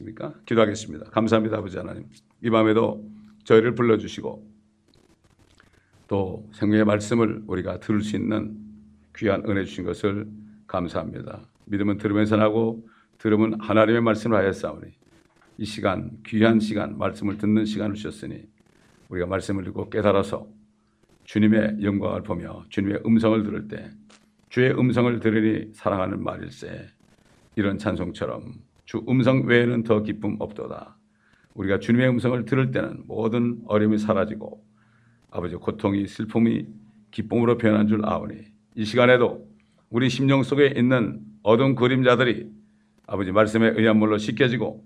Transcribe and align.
않습니까? 0.00 0.34
기도하겠습니다. 0.46 1.10
감사합니다, 1.10 1.58
아버지 1.58 1.76
하나님. 1.76 2.04
이 2.42 2.50
밤에도 2.50 3.04
저희를 3.44 3.74
불러주시고 3.74 4.50
또 6.08 6.48
생명의 6.52 6.84
말씀을 6.84 7.42
우리가 7.46 7.80
들을 7.80 8.00
수 8.02 8.16
있는 8.16 8.58
귀한 9.16 9.44
은혜 9.48 9.64
주신 9.64 9.84
것을 9.84 10.26
감사합니다. 10.66 11.42
믿음은 11.66 11.98
들으면서 11.98 12.36
나고 12.36 12.86
들으면 13.18 13.60
하나님의 13.60 14.00
말씀을 14.02 14.36
하였사오니 14.38 14.88
이 15.58 15.64
시간 15.64 16.10
귀한 16.26 16.58
시간 16.58 16.98
말씀을 16.98 17.38
듣는 17.38 17.64
시간을 17.64 17.94
주셨으니 17.94 18.44
우리가 19.08 19.26
말씀을 19.26 19.64
듣고 19.64 19.90
깨달아서 19.90 20.48
주님의 21.24 21.82
영광을 21.82 22.22
보며 22.22 22.64
주님의 22.70 23.02
음성을 23.06 23.42
들을 23.44 23.68
때 23.68 23.90
주의 24.48 24.72
음성을 24.72 25.20
들으니 25.20 25.72
사랑하는 25.74 26.24
말일세 26.24 26.88
이런 27.56 27.78
찬송처럼 27.78 28.69
주 28.90 29.04
음성 29.08 29.46
외에는 29.46 29.84
더 29.84 30.02
기쁨 30.02 30.34
없도다. 30.40 30.96
우리가 31.54 31.78
주님의 31.78 32.08
음성을 32.08 32.44
들을 32.44 32.72
때는 32.72 33.04
모든 33.06 33.60
어려움이 33.68 33.98
사라지고 33.98 34.64
아버지 35.30 35.54
고통이 35.54 36.08
슬픔이 36.08 36.66
기쁨으로 37.12 37.56
변한 37.56 37.86
줄 37.86 38.04
아오니 38.04 38.34
이 38.74 38.84
시간에도 38.84 39.48
우리 39.90 40.08
심령 40.08 40.42
속에 40.42 40.74
있는 40.76 41.20
어두운 41.44 41.76
그림자들이 41.76 42.50
아버지 43.06 43.30
말씀에 43.30 43.74
의한 43.76 43.96
물로 43.96 44.18
씻겨지고 44.18 44.84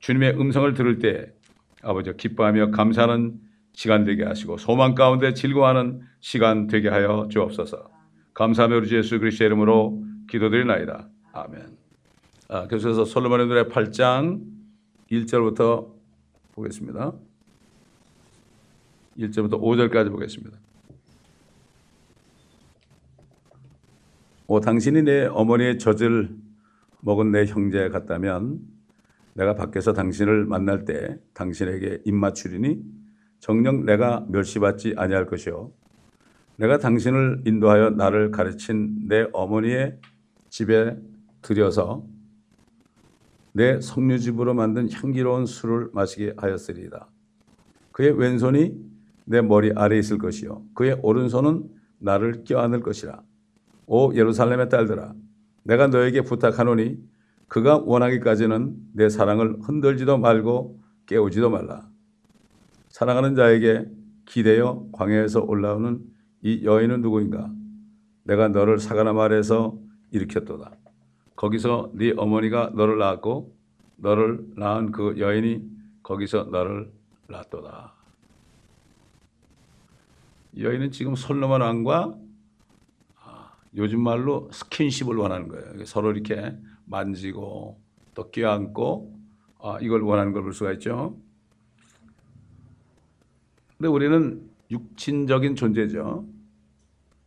주님의 0.00 0.32
음성을 0.40 0.74
들을 0.74 0.98
때 0.98 1.32
아버지 1.80 2.12
기뻐하며 2.12 2.72
감사하는 2.72 3.34
시간 3.72 4.02
되게 4.02 4.24
하시고 4.24 4.56
소망 4.56 4.96
가운데 4.96 5.32
즐거워하는 5.32 6.00
시간 6.18 6.66
되게 6.66 6.88
하여 6.88 7.28
주옵소서. 7.30 7.88
감사하며 8.34 8.78
우리 8.78 8.88
주 8.88 8.96
예수 8.96 9.20
그리스도의 9.20 9.46
이름으로 9.46 10.02
기도드리나이다. 10.28 11.08
아멘. 11.34 11.83
아, 12.54 12.68
계속해서 12.68 13.04
솔로몬의 13.04 13.48
노래 13.48 13.64
8장 13.64 14.40
1절부터 15.10 15.90
보겠습니다. 16.52 17.12
1절부터 19.18 19.60
5절까지 19.60 20.12
보겠습니다. 20.12 20.56
오 24.46 24.60
당신이 24.60 25.02
내 25.02 25.26
어머니의 25.26 25.80
젖을 25.80 26.30
먹은 27.00 27.32
내 27.32 27.44
형제 27.44 27.88
같다면 27.88 28.60
내가 29.32 29.56
밖에서 29.56 29.92
당신을 29.92 30.44
만날 30.44 30.84
때 30.84 31.18
당신에게 31.32 32.02
입맞추리니 32.04 32.84
정녕 33.40 33.84
내가 33.84 34.26
멸시받지 34.28 34.94
아니할 34.96 35.26
것이요 35.26 35.72
내가 36.54 36.78
당신을 36.78 37.42
인도하여 37.46 37.90
나를 37.90 38.30
가르친 38.30 39.08
내 39.08 39.26
어머니의 39.32 39.98
집에 40.50 40.96
들여서 41.42 42.13
내 43.54 43.80
석류집으로 43.80 44.52
만든 44.52 44.90
향기로운 44.90 45.46
술을 45.46 45.90
마시게 45.92 46.34
하였으리이다. 46.36 47.08
그의 47.92 48.10
왼손이 48.18 48.74
내 49.26 49.40
머리 49.40 49.72
아래 49.76 49.96
있을 49.96 50.18
것이요 50.18 50.64
그의 50.74 50.98
오른손은 51.02 51.68
나를 52.00 52.42
껴안을 52.44 52.80
것이라. 52.80 53.22
오 53.86 54.12
예루살렘의 54.12 54.68
딸들아 54.68 55.14
내가 55.62 55.86
너에게 55.86 56.22
부탁하노니 56.22 56.98
그가 57.46 57.78
원하기까지는 57.78 58.74
내 58.92 59.08
사랑을 59.08 59.58
흔들지도 59.62 60.18
말고 60.18 60.80
깨우지도 61.06 61.48
말라. 61.48 61.88
사랑하는 62.88 63.36
자에게 63.36 63.86
기대어 64.24 64.88
광야에서 64.92 65.42
올라오는 65.42 66.00
이 66.42 66.64
여인은 66.64 67.02
누구인가? 67.02 67.52
내가 68.24 68.48
너를 68.48 68.78
사가나 68.78 69.12
말에서 69.12 69.78
일으켰도다. 70.10 70.72
거기서 71.36 71.90
네 71.94 72.12
어머니가 72.16 72.70
너를 72.74 72.98
낳았고 72.98 73.54
너를 73.96 74.46
낳은 74.56 74.92
그 74.92 75.18
여인이 75.18 75.62
거기서 76.02 76.44
너를 76.44 76.92
낳았도다. 77.28 77.94
여인은 80.58 80.90
지금 80.92 81.14
솔로몬 81.16 81.62
왕과 81.62 82.16
요즘 83.76 84.00
말로 84.02 84.48
스킨십을 84.52 85.16
원하는 85.16 85.48
거예요. 85.48 85.84
서로 85.84 86.12
이렇게 86.12 86.56
만지고 86.84 87.80
또 88.14 88.30
껴안고 88.30 89.12
아, 89.60 89.78
이걸 89.80 90.02
원하는 90.02 90.32
걸 90.32 90.42
볼 90.42 90.52
수가 90.52 90.72
있죠. 90.74 91.18
근데 93.76 93.88
우리는 93.88 94.48
육신적인 94.70 95.56
존재죠. 95.56 96.26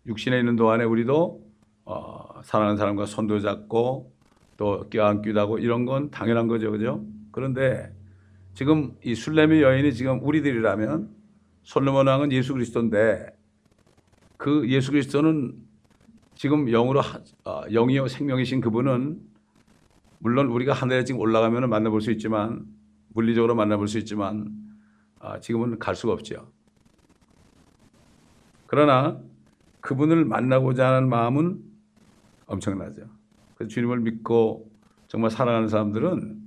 육신에 0.05 0.39
있는 0.39 0.55
동안에 0.55 0.85
우리도 0.85 1.45
어, 1.85 2.26
사랑하는 2.47 2.77
사람과 2.77 3.05
손도 3.05 3.41
잡고 3.41 4.13
또 4.55 4.87
껴안기도 4.89 5.37
하고 5.37 5.59
이런 5.59 5.83
건 5.83 6.09
당연한 6.11 6.47
거죠. 6.47 6.71
그죠? 6.71 7.05
그런데 7.33 7.93
지금 8.53 8.95
이 9.03 9.15
술레미 9.15 9.61
여인이 9.61 9.93
지금 9.93 10.23
우리들이라면 10.23 11.09
솔로몬 11.63 12.07
왕은 12.07 12.31
예수 12.31 12.53
그리스도인데 12.53 13.27
그 14.37 14.69
예수 14.69 14.91
그리스도는 14.91 15.55
지금 16.35 16.69
영으로 16.69 17.01
어, 17.43 17.63
영이요 17.69 18.07
생명이신 18.07 18.61
그분은 18.61 19.19
물론 20.19 20.47
우리가 20.47 20.71
하늘에 20.71 21.03
지금 21.03 21.19
올라가면 21.19 21.69
만나볼 21.69 21.99
수 21.99 22.11
있지만 22.11 22.65
물리적으로 23.09 23.55
만나볼 23.55 23.89
수 23.89 23.97
있지만 23.99 24.47
아, 25.19 25.37
지금은 25.41 25.79
갈 25.79 25.95
수가 25.95 26.13
없죠. 26.13 26.49
그러나 28.67 29.19
그분을 29.81 30.23
만나고자 30.23 30.87
하는 30.87 31.09
마음은 31.09 31.66
엄청나죠. 32.47 33.03
그래서 33.55 33.69
주님을 33.69 33.99
믿고 33.99 34.69
정말 35.07 35.31
사랑하는 35.31 35.67
사람들은 35.67 36.41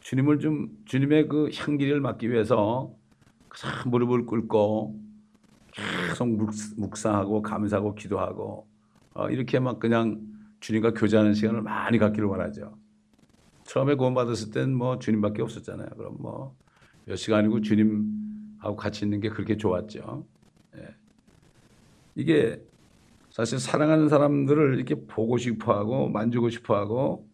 주님을 0.00 0.38
좀 0.38 0.70
주님의 0.86 1.28
그 1.28 1.50
향기를 1.54 2.00
맡기 2.00 2.30
위해서 2.30 2.94
무릎을 3.86 4.26
꿇고 4.26 4.98
계속 5.72 6.28
묵상하고 6.78 7.42
감사하고 7.42 7.94
기도하고 7.94 8.66
어, 9.14 9.28
이렇게 9.28 9.60
막 9.60 9.78
그냥 9.78 10.20
주님과 10.60 10.94
교제하는 10.94 11.34
시간을 11.34 11.62
많이 11.62 11.98
갖기를 11.98 12.26
원하죠. 12.26 12.76
처음에 13.64 13.94
구원받았을 13.94 14.50
땐 14.50 14.74
뭐 14.74 14.98
주님밖에 14.98 15.42
없었잖아요. 15.42 15.90
그럼 15.96 16.16
뭐 16.18 16.60
몇 17.10 17.16
시간이고 17.16 17.60
주님하고 17.60 18.76
같이 18.76 19.04
있는 19.04 19.20
게 19.20 19.28
그렇게 19.30 19.56
좋았죠. 19.56 20.24
예. 20.76 20.94
이게 22.14 22.62
사실 23.30 23.58
사랑하는 23.58 24.08
사람들을 24.08 24.74
이렇게 24.74 24.94
보고 25.06 25.38
싶어 25.38 25.72
하고 25.72 26.08
만지고 26.08 26.50
싶어 26.50 26.76
하고 26.76 27.28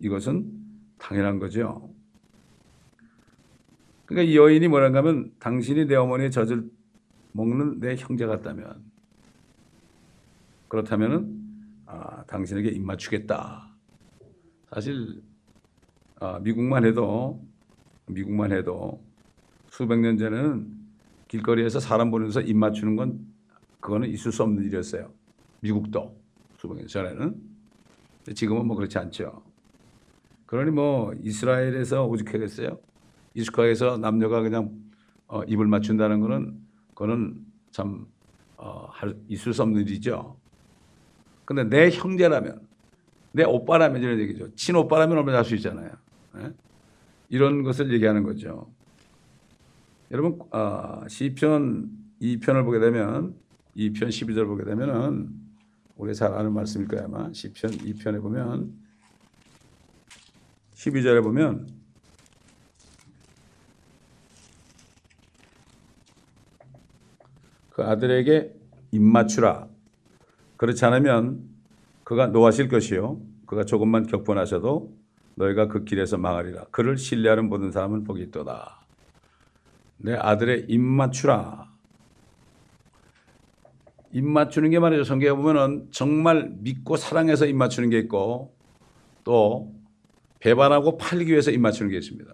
이것은 0.00 0.50
당연한 0.98 1.38
거죠. 1.38 1.92
그러니까 4.06 4.30
이 4.30 4.36
여인이 4.36 4.66
뭐란가 4.68 4.98
하면 4.98 5.32
당신이 5.38 5.86
내 5.86 5.94
어머니의 5.94 6.30
젖을 6.30 6.68
먹는 7.32 7.80
내 7.80 7.96
형제 7.96 8.26
같다면 8.26 8.82
그렇다면은 10.68 11.40
아, 11.86 12.24
당신에게 12.24 12.70
입맞추겠다. 12.70 13.74
사실 14.70 15.22
아, 16.18 16.38
미국만 16.38 16.84
해도 16.84 17.44
미국만 18.06 18.52
해도 18.52 19.04
수백 19.68 20.00
년 20.00 20.16
전에는 20.16 20.66
길거리에서 21.28 21.78
사람 21.78 22.10
보면서 22.10 22.40
입 22.40 22.56
맞추는 22.56 22.96
건 22.96 23.18
그거는 23.80 24.08
있을 24.08 24.32
수 24.32 24.42
없는 24.42 24.64
일이었어요. 24.64 25.12
미국도 25.62 26.20
년 26.76 26.86
전에는 26.86 27.34
지금은 28.34 28.66
뭐 28.66 28.76
그렇지 28.76 28.98
않죠. 28.98 29.42
그러니 30.46 30.70
뭐 30.70 31.12
이스라엘에서 31.22 32.06
오죽하겠어요? 32.06 32.78
이스라엘에서 33.34 33.96
남녀가 33.96 34.42
그냥 34.42 34.70
어, 35.26 35.42
입을 35.44 35.66
맞춘다는 35.66 36.20
거는 36.20 36.60
그거는 36.90 37.46
참 37.70 38.06
어, 38.56 38.88
있을 39.28 39.52
수 39.52 39.62
없는 39.62 39.80
일이죠. 39.82 40.36
근데 41.44 41.64
내 41.64 41.90
형제라면, 41.90 42.60
내 43.32 43.42
오빠라면 43.44 44.02
이런 44.02 44.20
얘기죠. 44.20 44.54
친오빠라면 44.54 45.18
얼마나 45.18 45.38
할 45.38 45.44
수 45.44 45.56
있잖아요. 45.56 45.90
네? 46.34 46.52
이런 47.28 47.62
것을 47.62 47.92
얘기하는 47.92 48.22
거죠. 48.22 48.70
여러분, 50.12 50.38
어, 50.52 51.00
시편 51.08 51.90
2편을 52.20 52.64
보게 52.64 52.78
되면, 52.78 53.34
2편 53.76 54.08
12절 54.08 54.46
보게 54.46 54.64
되면은, 54.64 55.41
우리 56.02 56.16
잘 56.16 56.34
아는 56.34 56.52
말씀일 56.52 56.88
거야, 56.88 57.04
아마. 57.04 57.32
시편 57.32 57.70
2편에 57.70 58.20
보면, 58.20 58.74
12절에 60.74 61.22
보면, 61.22 61.68
그 67.70 67.84
아들에게 67.84 68.52
입맞추라. 68.90 69.68
그렇지 70.56 70.84
않으면 70.84 71.48
그가 72.02 72.26
노하실 72.26 72.66
것이요. 72.66 73.20
그가 73.46 73.64
조금만 73.64 74.08
격분하셔도 74.08 74.92
너희가 75.36 75.68
그 75.68 75.84
길에서 75.84 76.18
망하리라. 76.18 76.64
그를 76.72 76.98
신뢰하는 76.98 77.48
모든 77.48 77.70
사람은 77.70 78.02
복이 78.02 78.22
있도다. 78.22 78.84
내 79.98 80.14
아들의 80.14 80.66
입맞추라. 80.68 81.71
입 84.12 84.24
맞추는 84.24 84.70
게 84.70 84.78
말이죠. 84.78 85.04
성경에 85.04 85.32
보면은 85.34 85.88
정말 85.90 86.52
믿고 86.58 86.96
사랑해서 86.96 87.46
입 87.46 87.56
맞추는 87.56 87.90
게 87.90 87.98
있고 88.00 88.54
또 89.24 89.74
배반하고 90.40 90.98
팔기 90.98 91.30
위해서 91.30 91.50
입 91.50 91.60
맞추는 91.60 91.90
게 91.90 91.98
있습니다. 91.98 92.32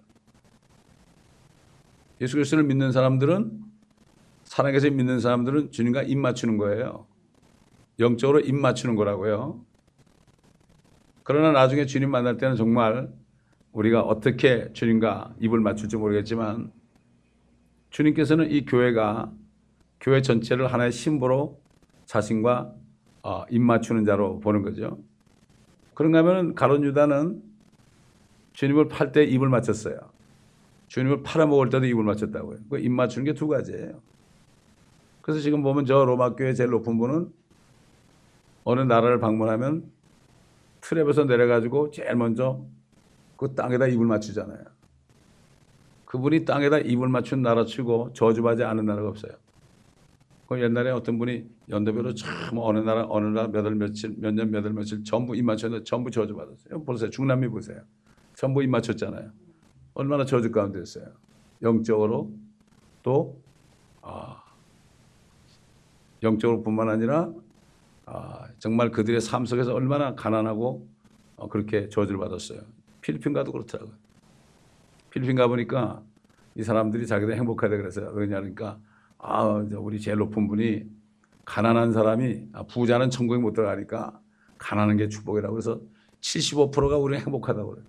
예수 2.20 2.34
그리스도를 2.34 2.64
믿는 2.64 2.90
사람들은 2.90 3.60
사랑해서 4.42 4.90
믿는 4.90 5.20
사람들은 5.20 5.70
주님과 5.70 6.02
입 6.02 6.16
맞추는 6.19 6.56
거예요. 6.56 7.06
영적으로 8.00 8.40
입 8.40 8.54
맞추는 8.54 8.96
거라고요. 8.96 9.64
그러나 11.22 11.52
나중에 11.52 11.86
주님 11.86 12.10
만날 12.10 12.38
때는 12.38 12.56
정말 12.56 13.12
우리가 13.72 14.00
어떻게 14.00 14.72
주님과 14.72 15.34
입을 15.40 15.60
맞출지 15.60 15.96
모르겠지만 15.96 16.72
주님께서는 17.90 18.50
이 18.50 18.64
교회가 18.64 19.30
교회 20.00 20.22
전체를 20.22 20.72
하나의 20.72 20.90
신부로 20.90 21.60
자신과 22.08 22.75
어, 23.22 23.44
입 23.50 23.60
맞추는 23.60 24.05
자로 24.06 24.40
보는 24.40 24.62
거죠. 24.62 24.99
그런가 25.94 26.20
하면 26.20 26.55
가론 26.55 26.82
유다는 26.84 27.43
주님을 28.55 28.88
팔 28.88 29.12
때 29.12 29.25
입을 29.25 29.49
맞췄어요. 29.50 29.99
주님을 30.88 31.22
팔아먹을 31.22 31.69
때도 31.69 31.84
입을 31.87 32.02
맞췄다고요. 32.05 32.58
그 32.70 32.78
입 32.78 32.90
맞추는 32.90 33.26
게 33.26 33.34
두 33.34 33.46
가지예요. 33.46 34.00
그래서 35.20 35.40
지금 35.43 35.62
보면 35.62 35.84
저 35.84 36.05
로마 36.06 36.34
교회 36.34 36.55
제일 36.55 36.70
높은 36.70 36.96
분은 36.96 37.31
어느 38.64 38.81
나라를 38.81 39.19
방문하면 39.20 39.90
트랩에서 40.81 41.26
내려가지고 41.26 41.90
제일 41.90 42.16
먼저 42.16 42.64
그 43.37 43.54
땅에다 43.54 43.87
입을 43.88 44.06
맞추잖아요. 44.06 44.64
그분이 46.06 46.46
땅에다 46.46 46.78
입을 46.78 47.08
맞춘 47.08 47.43
나라 47.43 47.66
치고 47.66 48.14
저주받지 48.14 48.64
않은 48.64 48.87
나라가 48.87 49.08
없어요. 49.11 49.32
그 50.49 50.62
옛날에 50.62 50.91
어떤 50.91 51.19
분이 51.19 51.47
연도별로 51.69 52.15
참 52.15 52.56
어느 52.56 52.79
나라 52.79 53.06
어느 53.11 53.27
나라 53.27 53.49
몇월 53.49 53.75
며칠 53.75 54.15
몇 54.17 54.33
년 54.33 54.50
몇월 54.50 54.73
며칠 54.73 55.05
전부 55.05 55.37
입 55.37 55.43
맞췄는데 55.43 55.85
전부 55.85 56.11
저주 56.11 56.35
받았어요. 56.35 56.83
보세요. 56.85 57.11
중남미 57.11 57.49
보세요. 57.49 57.83
전부 58.35 58.62
입 58.62 58.69
맞췄잖아요. 58.71 59.31
얼마나 59.93 60.25
저주 60.25 60.50
가운데 60.50 60.81
있어요. 60.81 61.05
영적으로 61.61 62.33
또 63.03 63.43
아, 64.00 64.43
영적으로 66.23 66.62
뿐만 66.62 66.89
아니라 66.89 67.31
아, 68.06 68.49
정말 68.59 68.91
그들의 68.91 69.21
삶 69.21 69.45
속에서 69.45 69.75
얼마나 69.75 70.15
가난하고 70.15 70.89
어, 71.37 71.49
그렇게 71.50 71.91
저주를 71.91 72.19
받았어요. 72.21 72.61
필리핀 73.03 73.35
가도 73.35 73.53
그렇더라고요. 73.53 73.95
필리핀 75.11 75.37
가보니까 75.37 76.03
이 76.55 76.62
사람들이 76.62 77.06
자기들 77.06 77.37
행복하다 77.37 77.77
그래서 77.77 78.11
왜냐니까 78.12 78.81
아, 79.19 79.44
우리 79.44 80.00
제일 80.00 80.19
높은 80.19 80.47
분이 80.49 80.85
가난한 81.44 81.93
사람이 81.93 82.49
아, 82.53 82.62
부자는 82.65 83.11
천국에 83.11 83.38
못 83.41 83.53
들어가니까 83.53 84.20
가난한 84.59 84.97
게 84.97 85.09
축복이라고 85.09 85.55
그래서 85.55 85.81
75%가 86.20 86.99
우리는 86.99 87.25
행복하다고 87.25 87.70
그래요. 87.70 87.87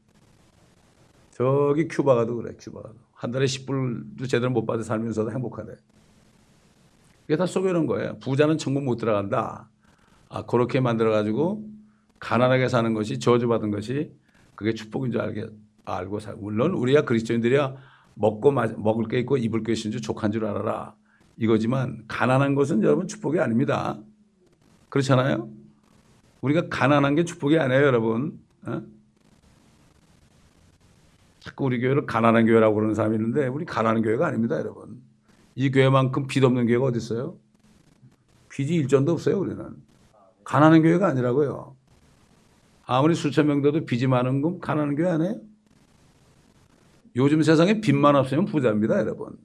저기 1.32 1.88
큐바 1.88 2.16
가도 2.16 2.36
그래, 2.36 2.54
큐바 2.60 2.82
가도. 2.82 2.96
한 3.14 3.32
달에 3.32 3.46
10불도 3.46 4.30
제대로 4.30 4.52
못 4.52 4.66
받아 4.66 4.84
살면서도 4.84 5.32
행복하대. 5.32 5.76
이게 7.26 7.38
다 7.38 7.46
속여놓은 7.46 7.86
거예요. 7.86 8.18
부자는 8.20 8.58
천국 8.58 8.84
못 8.84 8.96
들어간다. 8.96 9.70
아, 10.30 10.46
그렇게 10.46 10.80
만들어가지고 10.80 11.64
가난하게 12.20 12.68
사는 12.68 12.94
것이 12.94 13.20
저주받은 13.20 13.72
것이 13.72 14.14
그게 14.56 14.74
축복인 14.74 15.12
줄 15.12 15.22
알게, 15.22 15.48
알고 15.86 16.20
살. 16.20 16.36
물론 16.36 16.74
우리가 16.74 17.04
그리스도인들이야 17.06 17.76
먹고 18.16 18.52
마, 18.52 18.68
먹을 18.68 19.08
게 19.08 19.20
있고 19.20 19.38
입을 19.38 19.64
게 19.64 19.74
있는 19.74 19.92
줄 19.92 20.02
족한 20.02 20.32
줄 20.32 20.46
알아라. 20.46 20.96
이거지만 21.40 22.04
가난한 22.08 22.54
것은 22.54 22.84
여러분 22.84 23.08
축복이 23.08 23.40
아닙니다. 23.40 23.98
그렇잖아요? 24.90 25.50
우리가 26.42 26.68
가난한 26.70 27.16
게 27.16 27.24
축복이 27.24 27.58
아니에요, 27.58 27.82
여러분. 27.86 28.40
어? 28.66 28.82
자꾸 31.40 31.66
우리 31.66 31.80
교회를 31.80 32.06
가난한 32.06 32.46
교회라고 32.46 32.76
그러는 32.76 32.94
사람이 32.94 33.16
있는데 33.16 33.48
우리 33.48 33.66
가난한 33.66 34.02
교회가 34.04 34.28
아닙니다, 34.28 34.58
여러분. 34.58 35.02
이 35.56 35.72
교회만큼 35.72 36.28
빚 36.28 36.44
없는 36.44 36.68
교회가 36.68 36.86
어디 36.86 36.98
있어요? 36.98 37.38
빚이 38.50 38.76
일전도 38.76 39.14
없어요, 39.14 39.40
우리는. 39.40 39.66
가난한 40.44 40.82
교회가 40.82 41.08
아니라고요. 41.08 41.76
아무리 42.86 43.16
수천 43.16 43.48
명 43.48 43.62
돼도 43.62 43.86
빚이 43.86 44.08
많은 44.08 44.42
건 44.42 44.60
가난한 44.60 44.96
교회 44.96 45.10
아니에요? 45.10 45.40
요즘 47.16 47.42
세상에 47.44 47.80
빚만 47.80 48.18
없으면 48.18 48.46
부자입니다, 48.46 49.00
여러분. 49.00 49.38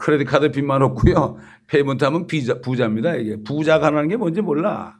credit 0.00 0.26
card 0.26 0.50
빚만 0.50 0.82
없고요. 0.82 1.36
payment 1.66 2.02
하면 2.04 2.26
비자, 2.26 2.60
부자입니다, 2.60 3.16
이게. 3.16 3.36
부자 3.42 3.78
가난한 3.78 4.08
게 4.08 4.16
뭔지 4.16 4.40
몰라. 4.40 4.98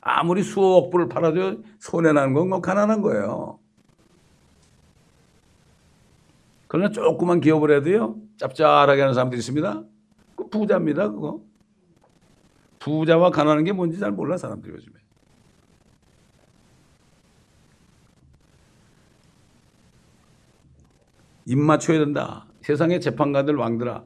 아무리 0.00 0.42
수억 0.42 0.90
불을 0.90 1.08
팔아도 1.08 1.62
손해나는 1.78 2.32
건 2.34 2.60
가난한 2.60 3.00
거예요. 3.00 3.60
그러나 6.66 6.90
조그만 6.90 7.40
기업을 7.40 7.76
해도요, 7.76 8.16
짭짤하게 8.38 9.02
하는 9.02 9.14
사람들이 9.14 9.38
있습니다. 9.38 9.84
그 10.34 10.48
부자입니다, 10.48 11.10
그거. 11.10 11.40
부자와 12.80 13.30
가난한 13.30 13.64
게 13.64 13.72
뭔지 13.72 13.98
잘 13.98 14.10
몰라, 14.10 14.36
사람들이 14.36 14.74
요즘에. 14.74 14.94
입 21.46 21.56
맞춰야 21.56 21.98
된다. 22.00 22.47
세상의 22.68 23.00
재판관들 23.00 23.56
왕들아, 23.56 24.04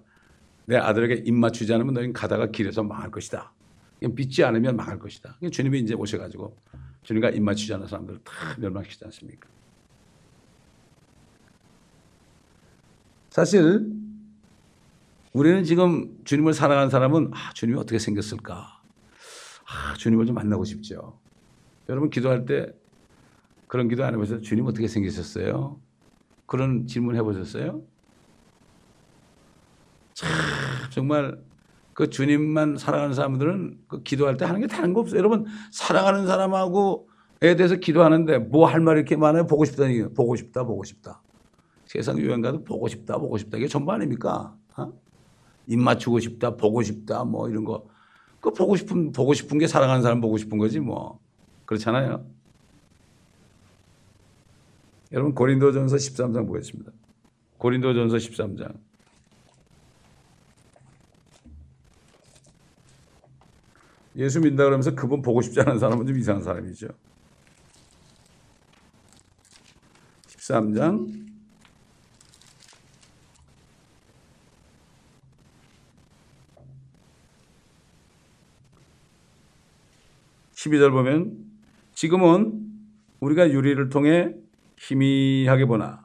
내 0.67 0.77
아들에게 0.77 1.25
입 1.27 1.35
맞추지 1.35 1.75
않으면 1.75 1.95
너희는 1.95 2.13
가다가 2.13 2.47
길에서 2.47 2.85
망할 2.85 3.11
것이다. 3.11 3.53
믿지 4.01 4.45
않으면 4.45 4.77
망할 4.77 5.01
것이다. 5.01 5.37
주님이 5.51 5.81
이제 5.81 5.95
오셔가지고 5.95 6.57
주님과 7.03 7.31
입 7.31 7.43
맞추지 7.43 7.75
않은 7.75 7.89
사람들을 7.89 8.21
다 8.23 8.33
멸망시키지 8.59 9.05
않습니까? 9.07 9.49
사실 13.31 13.91
우리는 15.33 15.65
지금 15.65 16.23
주님을 16.23 16.55
사랑하는 16.55 16.89
사람은 16.89 17.33
아, 17.35 17.53
주님이 17.55 17.81
어떻게 17.81 17.99
생겼을까? 17.99 18.81
아, 19.67 19.95
주님을 19.95 20.27
좀 20.27 20.37
만나고 20.37 20.65
싶죠. 20.65 21.19
여러분 21.89 22.11
기도할 22.11 22.45
때 22.47 22.73
그런 23.67 23.89
기도 23.89 24.05
안 24.05 24.15
해보셨어요? 24.15 24.41
주님 24.43 24.67
어떻게 24.67 24.87
생기셨어요? 24.87 25.81
그런 26.47 26.87
질문 26.87 27.17
해보셨어요? 27.17 27.91
참 30.23 30.91
정말 30.91 31.39
그 31.95 32.09
주님만 32.09 32.77
사랑하는 32.79 33.15
사람들은 33.15 33.79
그 33.89 34.03
기도할 34.03 34.37
때 34.37 34.45
하는 34.45 34.61
게 34.61 34.67
다른 34.67 34.93
거 34.93 35.01
없어요. 35.01 35.19
여러분 35.19 35.47
사랑하는 35.71 36.27
사람하고에 36.27 37.57
대해서 37.57 37.77
기도하는데 37.77 38.39
뭐 38.39 38.67
할 38.67 38.81
말이 38.81 39.01
이렇게 39.01 39.17
많아요? 39.17 39.47
보고 39.47 39.65
싶다는 39.65 40.15
보고 40.15 40.37
싶다, 40.37 40.65
보고 40.65 40.85
싶다. 40.85 41.23
세상 41.87 42.19
유행 42.19 42.41
가도 42.41 42.65
보고 42.65 42.89
싶다, 42.89 43.19
보고 43.19 43.37
싶다. 43.37 43.59
이게 43.59 43.69
전부 43.69 43.93
아닙니까? 43.93 44.57
어? 44.77 44.93
입 45.67 45.79
맞추고 45.79 46.21
싶다, 46.21 46.57
보고 46.57 46.83
싶다, 46.83 47.25
뭐 47.25 47.49
이런 47.51 47.65
거. 47.65 47.87
그 48.41 48.51
보고 48.51 48.75
싶은, 48.77 49.13
보고 49.13 49.35
싶은 49.35 49.59
게 49.59 49.67
사랑하는 49.67 50.03
사람 50.03 50.21
보고 50.21 50.39
싶은 50.39 50.57
거지 50.59 50.81
뭐. 50.81 51.21
그렇잖아요. 51.67 52.25
여러분 55.13 55.35
고린도전서 55.35 55.97
13장 55.97 56.47
보겠습니다. 56.47 56.91
고린도전서 57.59 58.17
13장. 58.17 58.75
예수 64.17 64.41
믿는다 64.41 64.65
그러면서 64.65 64.95
그분 64.95 65.23
보고 65.23 65.41
싶지 65.41 65.61
않은 65.61 65.79
사람은 65.79 66.07
좀 66.07 66.17
이상한 66.19 66.43
사람이죠. 66.43 66.89
13장 70.27 71.33
12절 80.55 80.93
보면 80.93 81.37
지금은 81.95 82.61
우리가 83.21 83.51
유리를 83.51 83.89
통해 83.89 84.35
희미하게 84.79 85.67
보나 85.67 86.05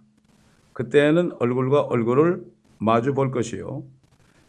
그때는 0.74 1.32
얼굴과 1.40 1.82
얼굴을 1.82 2.44
마주 2.80 3.14
볼 3.14 3.32
것이요. 3.32 3.84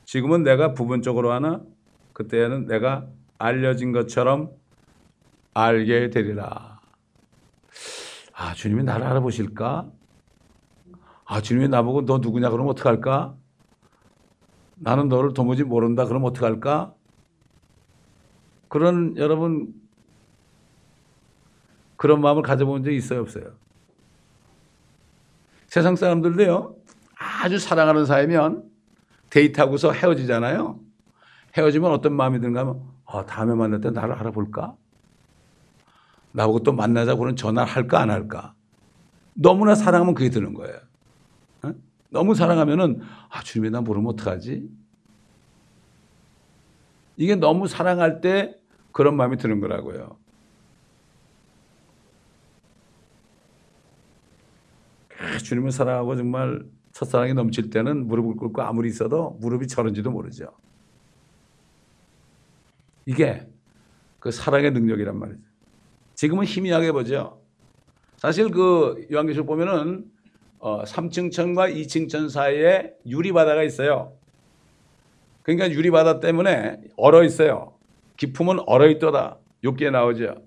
지금은 0.05 0.43
내가 0.43 0.75
부분적으로 0.75 1.33
하나 1.33 1.63
그때는 2.13 2.67
내가 2.67 3.07
알려진 3.39 3.93
것처럼 3.93 4.51
알게 5.55 6.11
되리라. 6.11 6.81
아, 8.35 8.55
주님이 8.55 8.85
나를 8.85 9.07
알아보실까? 9.07 9.91
아, 11.25 11.41
주님이 11.41 11.69
나보고 11.69 12.05
너 12.05 12.19
누구냐 12.19 12.51
그러면 12.51 12.71
어떡할까? 12.73 13.35
나는 14.77 15.09
너를 15.09 15.35
도무지 15.35 15.65
모른다 15.65 16.05
그러면 16.05 16.31
어떡할까? 16.31 16.95
그런 18.69 19.17
여러분 19.17 19.75
그런 21.97 22.21
마음을 22.21 22.43
가져본 22.43 22.85
적 22.85 22.93
있어요, 22.93 23.21
없어요? 23.21 23.55
세상 25.67 25.97
사람들도요, 25.97 26.77
아주 27.19 27.59
사랑하는 27.59 28.07
사이면 28.07 28.71
데이트하고서 29.31 29.93
헤어지잖아요. 29.93 30.79
헤어지면 31.57 31.91
어떤 31.91 32.15
마음이 32.15 32.39
드는가 32.39 32.61
하면, 32.61 32.81
아, 33.11 33.25
다음에 33.25 33.55
만날 33.55 33.81
때 33.81 33.91
나를 33.91 34.15
알아볼까? 34.15 34.77
나보고 36.33 36.63
또 36.63 36.73
만나자고 36.73 37.21
그런 37.21 37.37
전화를 37.37 37.73
할까 37.73 38.01
안 38.01 38.11
할까? 38.11 38.55
너무나 39.33 39.75
사랑하면 39.75 40.15
그게 40.15 40.29
드는 40.29 40.53
거예요. 40.53 40.79
어? 41.63 41.73
너무 42.11 42.35
사랑하면은 42.35 43.01
아 43.31 43.43
주님이 43.43 43.71
나 43.71 43.81
모르면 43.81 44.11
어떡하지? 44.13 44.69
이게 47.17 47.35
너무 47.35 47.67
사랑할 47.67 48.21
때 48.21 48.55
그런 48.93 49.17
마음이 49.17 49.39
드는 49.39 49.61
거라고요. 49.61 50.19
주님을 55.45 55.73
사랑하고 55.73 56.15
정말 56.15 56.63
첫사랑이 56.93 57.33
넘칠 57.33 57.71
때는 57.71 58.07
무릎을 58.07 58.37
꿇고 58.37 58.61
아무리 58.61 58.89
있어도 58.89 59.39
무릎이 59.41 59.67
저런지도 59.67 60.11
모르죠. 60.11 60.53
이게 63.09 63.41
그 64.21 64.31
사랑의 64.31 64.71
능력이란 64.73 65.19
말이죠. 65.19 65.41
지금은 66.15 66.45
희미하게 66.45 66.93
보죠. 66.93 67.41
사실 68.19 68.51
그 68.51 69.07
요한계시록 69.11 69.47
보면은 69.47 70.05
어 70.59 70.83
3층 70.85 71.33
천과 71.33 71.71
2층 71.71 72.11
천 72.11 72.29
사이에 72.29 72.93
유리바다가 73.07 73.63
있어요. 73.63 74.13
그러니까 75.43 75.71
유리바다 75.71 76.21
때문에 76.21 76.83
얼어 76.99 77.25
있어요. 77.25 77.79
기품은 78.19 78.59
얼어 78.67 78.89
있도다. 78.91 79.39
욕기에 79.65 79.89
나오죠. 79.89 80.43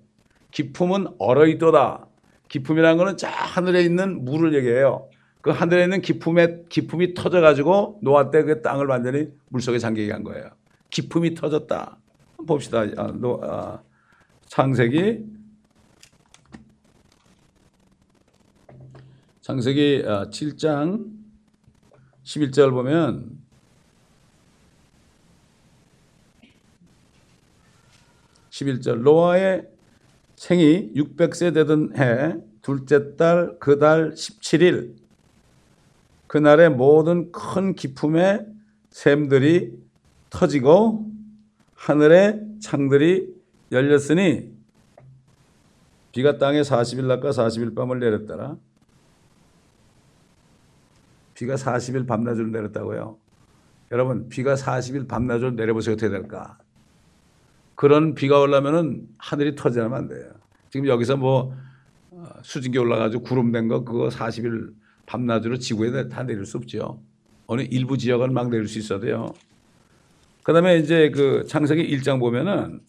기품은 0.52 1.08
얼어 1.18 1.46
있도다. 1.46 2.06
기품이라는 2.48 2.96
거는 2.96 3.16
저 3.16 3.26
하늘에 3.26 3.82
있는 3.82 4.24
물을 4.24 4.54
얘기해요. 4.54 5.08
그 5.40 5.50
하늘에 5.50 5.82
있는 5.82 6.00
기품에 6.00 6.66
기품이 6.68 7.14
터져 7.14 7.40
가지고 7.40 7.98
노아 8.02 8.30
때 8.30 8.44
그 8.44 8.62
땅을 8.62 8.86
완전히 8.86 9.30
물속에 9.48 9.78
잠기게 9.78 10.12
한 10.12 10.22
거예요. 10.22 10.50
기품이 10.90 11.34
터졌다. 11.34 11.98
봅시다. 12.46 12.80
아, 12.96 13.06
노, 13.12 13.40
아, 13.42 13.82
창세기 14.46 15.24
창세기 19.40 20.02
7장 20.04 21.04
아, 21.04 22.02
11절 22.22 22.70
보면 22.70 23.42
(11절) 28.50 29.02
노아의 29.02 29.68
생이 30.36 30.92
600세 30.94 31.54
되던 31.54 31.96
해 31.96 32.36
둘째 32.60 33.16
달 33.16 33.58
그달 33.58 34.12
17일 34.12 34.96
그날의 36.26 36.70
모든 36.70 37.32
큰 37.32 37.74
기품의 37.74 38.46
샘들이 38.90 39.72
터지고 40.30 41.11
하늘의 41.82 42.40
창들이 42.60 43.34
열렸으니 43.72 44.52
비가 46.12 46.38
땅에 46.38 46.60
40일 46.60 47.06
낮과 47.06 47.30
40일 47.30 47.74
밤을 47.74 47.98
내렸더라. 47.98 48.56
비가 51.34 51.56
40일 51.56 52.06
밤낮으로 52.06 52.48
내렸다고요. 52.48 53.18
여러분 53.90 54.28
비가 54.28 54.54
40일 54.54 55.08
밤낮으로 55.08 55.52
내려보세요 55.52 55.94
어떻게 55.94 56.08
될까? 56.08 56.56
그런 57.74 58.14
비가 58.14 58.38
올라면은 58.38 59.08
하늘이 59.18 59.56
터지면 59.56 59.92
안 59.92 60.06
돼요. 60.06 60.30
지금 60.70 60.86
여기서 60.86 61.16
뭐 61.16 61.52
어, 62.12 62.26
수증기 62.42 62.78
올라가지고 62.78 63.24
구름 63.24 63.50
된 63.50 63.66
거 63.66 63.82
그거 63.82 64.06
40일 64.08 64.72
밤낮으로 65.06 65.56
지구에 65.58 66.08
다 66.08 66.22
내릴 66.22 66.46
수 66.46 66.58
없죠. 66.58 67.02
어느 67.46 67.62
일부 67.62 67.98
지역은 67.98 68.32
막 68.32 68.50
내릴 68.50 68.68
수 68.68 68.78
있어도요. 68.78 69.32
그 70.42 70.52
다음에 70.52 70.78
이제 70.78 71.10
그 71.10 71.44
창세기 71.46 71.96
1장 71.96 72.18
보면은 72.18 72.80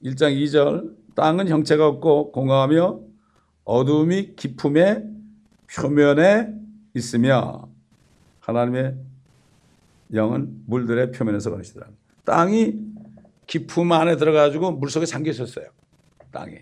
일장이절 0.00 0.96
땅은 1.14 1.48
형체가 1.48 1.86
없고 1.86 2.32
공허하며 2.32 3.00
어둠이 3.64 4.34
기품의 4.34 5.04
표면에 5.74 6.48
있으며 6.94 7.68
하나님의 8.40 8.96
영은 10.14 10.64
물들의 10.66 11.12
표면에서 11.12 11.50
거시더라. 11.50 11.88
땅이 12.24 12.78
기품 13.46 13.92
안에 13.92 14.16
들어가지고 14.16 14.72
물속에 14.72 15.04
잠겨 15.04 15.30
있었어요. 15.30 15.66
땅이. 16.32 16.56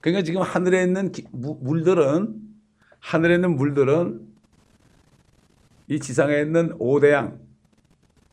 그러니까 0.00 0.22
지금 0.22 0.42
하늘에 0.42 0.84
있는 0.84 1.10
기, 1.10 1.24
물들은 1.32 2.49
하늘에 3.00 3.34
있는 3.34 3.56
물들은 3.56 4.20
이 5.88 5.98
지상에 5.98 6.40
있는 6.40 6.74
오대양 6.78 7.40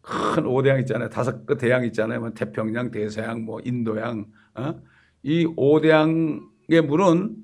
큰 0.01 0.45
오대양 0.45 0.79
있잖아요. 0.81 1.09
다섯 1.09 1.45
그 1.45 1.57
대양 1.57 1.83
있잖아요. 1.85 2.19
뭐 2.19 2.29
태평양, 2.29 2.91
대서양, 2.91 3.43
뭐 3.43 3.59
인도양. 3.63 4.25
어? 4.55 4.81
이 5.23 5.45
오대양의 5.57 6.81
물은 6.85 7.35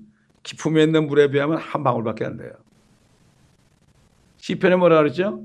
기품에 0.44 0.84
있는 0.84 1.08
물에 1.08 1.30
비하면 1.30 1.58
한 1.58 1.84
방울밖에 1.84 2.26
안 2.26 2.38
돼요. 2.38 2.52
시편에 4.38 4.76
뭐라 4.76 4.98
그랬죠? 4.98 5.44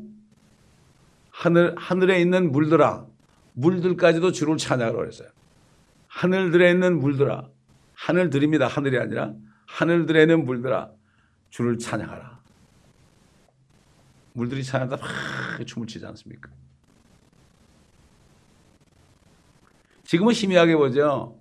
하늘 1.31 1.75
하늘에 1.77 2.21
있는 2.21 2.51
물들아, 2.53 3.07
물들까지도 3.55 4.33
주를 4.33 4.57
찬양하라 4.57 4.97
그랬어요. 4.97 5.29
하늘들에 6.09 6.71
있는 6.71 6.99
물들아, 6.99 7.49
하늘들입니다. 7.95 8.67
하늘이 8.67 8.99
아니라 8.99 9.35
하늘들에 9.67 10.23
있는 10.23 10.45
물들아, 10.45 10.91
주를 11.59 11.77
찬양하라. 11.77 12.39
물들이 14.35 14.63
찬양하다 14.63 15.05
막 15.05 15.67
춤을 15.67 15.89
추지 15.89 16.07
않습니까? 16.07 16.51
지금은 20.05 20.35
희미하게 20.35 20.77
보죠. 20.77 21.37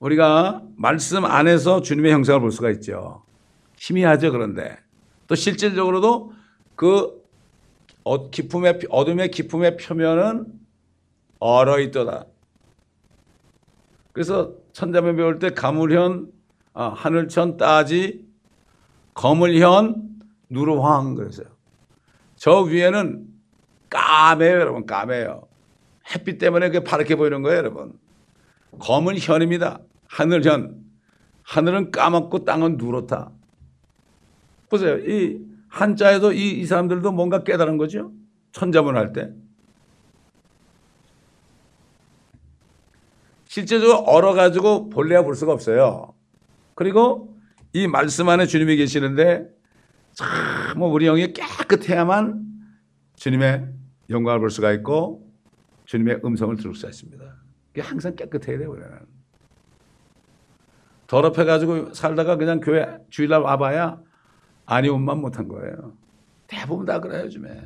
우리가 0.00 0.62
말씀 0.76 1.24
안에서 1.24 1.80
주님의 1.80 2.12
형상을 2.12 2.40
볼 2.40 2.52
수가 2.52 2.70
있죠. 2.72 3.24
희미하죠, 3.78 4.32
그런데. 4.32 4.76
또 5.26 5.34
실질적으로도 5.34 6.34
그 6.74 7.24
어, 8.04 8.28
기품의, 8.28 8.80
어둠의 8.90 9.30
기품의 9.30 9.78
표면은 9.78 10.44
얼어 11.38 11.80
있더라. 11.80 12.26
그래서 14.12 14.52
천자면 14.74 15.16
배울 15.16 15.38
때 15.38 15.54
가물현, 15.54 16.30
아, 16.74 16.88
하늘천 16.88 17.56
따지, 17.56 18.25
거물현, 19.16 20.20
누르황 20.50 21.14
그랬어요. 21.14 21.46
저 22.36 22.60
위에는 22.60 23.26
까매요, 23.88 24.60
여러분, 24.60 24.84
까매요. 24.84 25.48
햇빛 26.14 26.38
때문에 26.38 26.68
그게 26.68 26.84
파랗게 26.84 27.16
보이는 27.16 27.40
거예요, 27.40 27.56
여러분. 27.56 27.98
검은 28.78 29.18
현입니다. 29.18 29.80
하늘현. 30.06 30.84
하늘은 31.44 31.92
까맣고 31.92 32.44
땅은 32.44 32.76
누렇다. 32.76 33.30
보세요. 34.68 34.98
이 34.98 35.40
한자에도 35.68 36.32
이, 36.32 36.50
이 36.60 36.66
사람들도 36.66 37.10
뭔가 37.12 37.42
깨달은 37.42 37.78
거죠. 37.78 38.12
천자문 38.52 38.96
할 38.96 39.14
때. 39.14 39.32
실제적으로 43.46 44.00
얼어가지고 44.00 44.90
볼래야 44.90 45.22
볼 45.22 45.34
수가 45.34 45.52
없어요. 45.52 46.12
그리고 46.74 47.35
이 47.76 47.86
말씀 47.86 48.26
안에 48.30 48.46
주님이 48.46 48.76
계시는데 48.76 49.50
참 50.14 50.80
우리 50.80 51.04
영이 51.04 51.34
깨끗해야만 51.34 52.42
주님의 53.16 53.68
영광을 54.08 54.40
볼 54.40 54.48
수가 54.48 54.72
있고 54.72 55.30
주님의 55.84 56.20
음성을 56.24 56.56
들을 56.56 56.74
수 56.74 56.86
있습니다. 56.86 57.22
그게 57.66 57.82
항상 57.82 58.16
깨끗해야 58.16 58.56
돼요, 58.56 58.70
우리는. 58.70 58.88
더럽혀가지고 61.06 61.92
살다가 61.92 62.36
그냥 62.36 62.60
교회 62.60 62.96
주일날 63.10 63.42
와봐야 63.42 64.00
아니온만 64.64 65.20
못한 65.20 65.46
거예요. 65.46 65.92
대부분 66.46 66.86
다 66.86 66.98
그래요, 66.98 67.24
요즘에. 67.24 67.60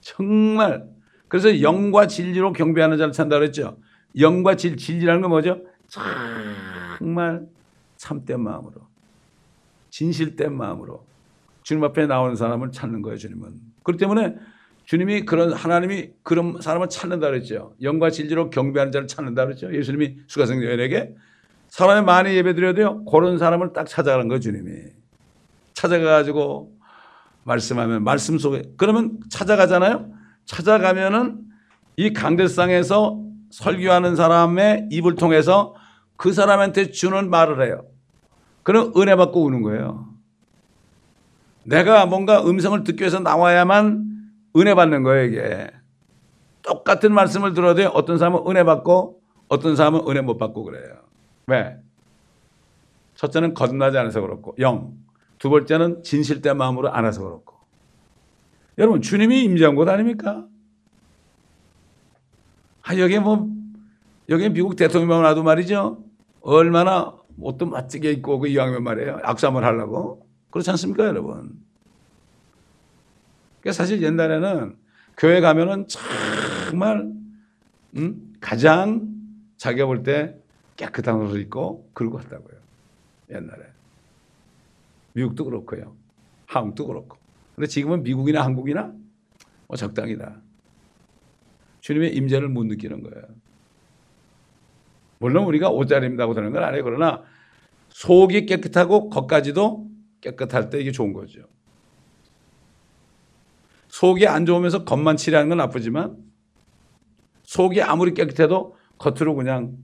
정말. 0.00 0.88
그래서 1.26 1.60
영과 1.60 2.06
진리로 2.06 2.52
경배하는 2.52 2.98
자를 2.98 3.12
찬다 3.12 3.36
그랬죠. 3.36 3.78
영과 4.16 4.54
진, 4.54 4.76
진리라는 4.76 5.22
건 5.22 5.30
뭐죠? 5.30 5.60
정말 5.88 7.48
참된 8.00 8.40
마음으로. 8.40 8.80
진실된 9.90 10.56
마음으로. 10.56 11.04
주님 11.62 11.84
앞에 11.84 12.06
나오는 12.06 12.34
사람을 12.34 12.72
찾는 12.72 13.02
거예요, 13.02 13.18
주님은. 13.18 13.52
그렇기 13.82 14.00
때문에 14.00 14.36
주님이 14.86 15.26
그런 15.26 15.52
하나님이 15.52 16.12
그런 16.22 16.62
사람을 16.62 16.88
찾는다 16.88 17.28
그랬죠. 17.28 17.74
영과 17.82 18.08
진리로 18.08 18.48
경배하는 18.48 18.90
자를 18.90 19.06
찾는다 19.06 19.44
그랬죠. 19.44 19.72
예수님이 19.76 20.16
수가성 20.28 20.64
여인에게 20.64 21.14
사람이 21.68 22.06
많이 22.06 22.34
예배드려도요. 22.36 23.04
그런 23.04 23.36
사람을 23.36 23.74
딱 23.74 23.86
찾아가는 23.86 24.26
거예요, 24.28 24.40
주님이. 24.40 24.70
찾아가가지고 25.74 26.74
말씀하면 27.44 28.02
말씀 28.02 28.38
속에 28.38 28.62
그러면 28.78 29.20
찾아가잖아요. 29.28 30.10
찾아가면은 30.46 31.42
이 31.98 32.14
강대상에서 32.14 33.22
설교하는 33.50 34.16
사람의 34.16 34.88
입을 34.90 35.16
통해서 35.16 35.74
그 36.20 36.34
사람한테 36.34 36.90
주는 36.90 37.30
말을 37.30 37.66
해요. 37.66 37.86
그럼 38.62 38.92
은혜 38.98 39.16
받고 39.16 39.42
오는 39.42 39.62
거예요. 39.62 40.06
내가 41.64 42.04
뭔가 42.04 42.44
음성을 42.44 42.84
듣기 42.84 43.00
위해서 43.00 43.20
나와야만 43.20 44.04
은혜 44.54 44.74
받는 44.74 45.02
거예요, 45.02 45.24
이게. 45.24 45.70
똑같은 46.60 47.14
말씀을 47.14 47.54
들어도 47.54 47.88
어떤 47.88 48.18
사람은 48.18 48.42
은혜 48.46 48.64
받고 48.64 49.22
어떤 49.48 49.76
사람은 49.76 50.02
은혜 50.08 50.20
못 50.20 50.36
받고 50.36 50.62
그래요. 50.64 50.92
왜? 51.46 51.78
첫째는 53.14 53.54
거듭나지 53.54 53.96
않아서 53.96 54.20
그렇고 54.20 54.54
영. 54.58 54.92
두 55.38 55.48
번째는 55.48 56.02
진실된 56.02 56.58
마음으로 56.58 56.92
안 56.92 57.06
해서 57.06 57.22
그렇고. 57.22 57.56
여러분 58.76 59.00
주님이 59.00 59.44
임재한 59.44 59.74
곳 59.74 59.88
아닙니까? 59.88 60.44
아 62.82 62.94
여기 62.98 63.18
뭐 63.18 63.48
여기 64.28 64.50
미국 64.50 64.76
대통령만 64.76 65.22
와도 65.24 65.42
말이죠. 65.42 66.09
얼마나 66.40 67.14
옷도 67.38 67.66
멋지게 67.66 68.12
입고 68.12 68.34
오고 68.36 68.46
이왕이면 68.46 68.82
말이에요. 68.82 69.20
한번 69.22 69.64
하려고. 69.64 70.26
그렇지 70.50 70.70
않습니까 70.70 71.04
여러분? 71.06 71.58
그러니까 73.60 73.72
사실 73.72 74.02
옛날에는 74.02 74.76
교회 75.16 75.40
가면은 75.40 75.86
정말 75.88 77.12
음? 77.96 78.32
가장 78.40 79.08
자기가 79.58 79.86
볼 79.86 80.02
때 80.02 80.36
깨끗한 80.76 81.16
옷을 81.20 81.40
입고 81.42 81.90
그러고 81.92 82.16
갔다고요. 82.18 82.58
옛날에. 83.30 83.64
미국도 85.12 85.44
그렇고요. 85.44 85.94
한국도 86.46 86.86
그렇고. 86.86 87.18
근데 87.54 87.66
지금은 87.66 88.02
미국이나 88.02 88.42
한국이나 88.42 88.92
뭐 89.66 89.76
적당이다. 89.76 90.40
주님의 91.80 92.14
임재를 92.16 92.48
못 92.48 92.64
느끼는 92.64 93.02
거예요. 93.02 93.24
물론 95.20 95.44
우리가 95.44 95.68
입는다고 96.06 96.34
되는 96.34 96.50
건 96.50 96.64
아니에요. 96.64 96.82
그러나 96.82 97.22
속이 97.90 98.46
깨끗하고 98.46 99.10
겉까지도 99.10 99.86
깨끗할 100.20 100.70
때 100.70 100.80
이게 100.80 100.90
좋은 100.90 101.12
거죠. 101.12 101.42
속이 103.88 104.26
안 104.26 104.46
좋으면서 104.46 104.84
겉만 104.84 105.16
칠하는 105.16 105.50
건 105.50 105.58
나쁘지만 105.58 106.16
속이 107.42 107.82
아무리 107.82 108.14
깨끗해도 108.14 108.76
겉으로 108.98 109.34
그냥 109.34 109.76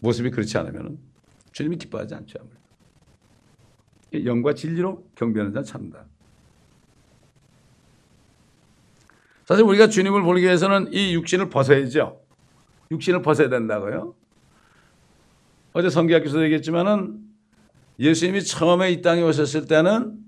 모습이 0.00 0.30
그렇지 0.30 0.58
않으면 0.58 0.98
주님이 1.52 1.76
기뻐하지 1.78 2.14
않죠. 2.16 2.38
아무래도. 2.40 4.26
영과 4.26 4.52
진리로 4.52 5.08
경배하는 5.14 5.54
자는 5.54 5.64
참다. 5.64 6.04
사실 9.46 9.64
우리가 9.64 9.88
주님을 9.88 10.22
보기 10.22 10.42
위해서는 10.42 10.92
이 10.92 11.14
육신을 11.14 11.48
벗어야죠. 11.48 12.23
육신을 12.90 13.22
벗어야 13.22 13.48
된다고요. 13.48 14.14
어제 15.72 15.90
성경학교에서 15.90 16.42
얘기했지만은 16.44 17.18
예수님이 17.98 18.44
처음에 18.44 18.92
이 18.92 19.02
땅에 19.02 19.22
오셨을 19.22 19.66
때는 19.66 20.18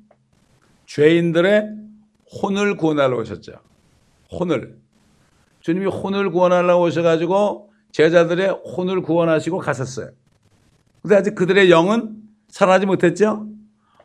죄인들의 0.87 1.69
혼을 2.43 2.77
구원하러 2.77 3.19
오셨죠. 3.19 3.53
혼을. 4.33 4.79
주님이 5.61 5.87
혼을 5.87 6.31
구원하려고 6.31 6.85
오셔가지고 6.85 7.73
제자들의 7.93 8.49
혼을 8.77 9.03
구원하시고 9.03 9.59
가셨어요. 9.59 10.11
근데 11.03 11.17
아직 11.17 11.35
그들의 11.35 11.71
영은 11.71 12.17
살아나지 12.49 12.87
못했죠. 12.87 13.49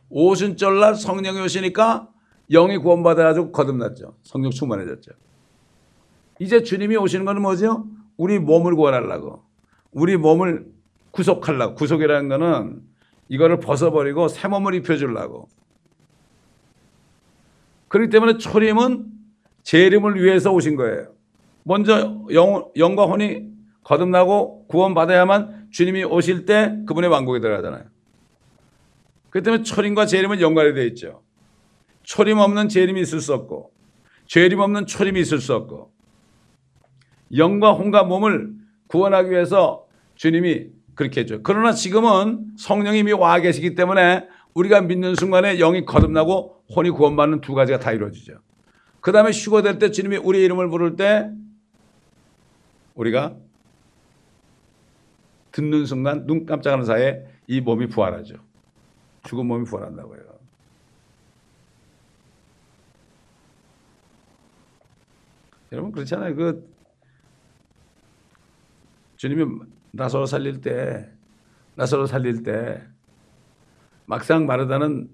오순절날 0.10 0.96
성령이 0.96 1.40
오시니까 1.42 2.10
영이 2.52 2.78
구원받아가지고 2.80 3.52
거듭났죠. 3.52 4.16
성령 4.24 4.52
충만해졌죠. 4.52 5.12
이제 6.40 6.64
주님이 6.64 6.98
오시는 6.98 7.26
건 7.26 7.42
뭐죠? 7.42 7.86
우리 8.22 8.38
몸을 8.38 8.76
구원하려고. 8.76 9.42
우리 9.92 10.16
몸을 10.16 10.68
구속하려고. 11.10 11.74
구속이라는 11.74 12.30
거는 12.30 12.84
이거를 13.30 13.60
벗어버리고 13.60 14.28
새 14.28 14.48
몸을 14.48 14.76
입혀주려고. 14.76 15.50
그렇기 17.88 18.12
때문에 18.12 18.38
초림은 18.38 19.08
재림을 19.64 20.22
위해서 20.22 20.52
오신 20.52 20.76
거예요. 20.76 21.14
먼저 21.64 22.24
영, 22.32 22.70
영과 22.78 23.06
혼이 23.06 23.48
거듭나고 23.84 24.68
구원받아야만 24.68 25.70
주님이 25.72 26.04
오실 26.04 26.46
때 26.46 26.78
그분의 26.86 27.10
왕국에 27.10 27.40
들어가잖아요. 27.40 27.86
그렇기 29.32 29.44
때문에 29.44 29.64
초림과 29.64 30.06
재림은 30.06 30.42
연관이 30.42 30.76
되어 30.76 30.86
있죠. 30.86 31.24
초림 32.04 32.38
없는 32.38 32.70
재림이 32.70 33.02
있을 33.02 33.20
수 33.20 33.34
없고 33.34 33.72
재림 34.28 34.60
없는 34.60 34.86
초림이 34.86 35.20
있을 35.22 35.40
수 35.40 35.56
없고 35.56 35.92
영과 37.36 37.72
혼과 37.74 38.04
몸을 38.04 38.54
구원하기 38.88 39.32
위해서 39.32 39.86
주님이 40.16 40.68
그렇게 40.96 41.22
했죠. 41.22 41.42
그러나 41.44 41.72
지금은 41.72 42.52
성령이 42.58 43.00
이미 43.00 43.14
와 43.14 43.40
계시기 43.40 43.76
때문에 43.76 44.28
우리가 44.54 44.82
믿는 44.82 45.16
순간에 45.16 45.58
영이 45.58 45.86
거듭나고 45.86 46.64
혼이 46.76 46.90
구원받는 46.90 47.42
두 47.42 47.54
가지가 47.54 47.80
다 47.80 47.92
이루어지죠. 47.92 48.40
그 49.00 49.12
다음에 49.12 49.32
휴거될 49.32 49.80
때 49.80 49.92
주님이 49.92 50.18
우리 50.18 50.44
이름을 50.44 50.70
부를 50.70 50.96
때 50.96 51.32
우리가 52.96 53.36
듣는 55.52 55.86
순간 55.86 56.26
눈 56.28 56.46
깜짝하는 56.46 56.86
사이에 56.86 57.26
이 57.48 57.62
몸이 57.62 57.88
부활하죠. 57.88 58.36
죽은 59.24 59.46
몸이 59.46 59.66
부활한다고요. 59.66 60.20
여러분 65.72 65.92
그렇잖아요. 65.92 66.36
그 66.36 66.70
주님이 69.22 69.46
나서로 69.92 70.26
살릴 70.26 70.62
때 70.62 71.08
나서로 71.76 72.08
살릴 72.08 72.42
때 72.42 72.82
막상 74.08 74.48
마르다는 74.48 75.12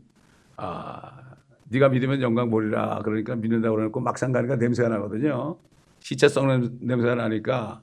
아 0.55 1.35
네가 1.65 1.89
믿으면 1.89 2.21
영광 2.21 2.49
보리라 2.49 3.01
그러니까 3.03 3.35
믿는다고 3.35 3.75
그러고 3.75 3.99
막상 3.99 4.31
가니까 4.31 4.55
냄새가 4.55 4.87
나거든요. 4.87 5.57
시체 5.99 6.29
썩는 6.29 6.77
냄새가 6.83 7.15
나니까 7.15 7.81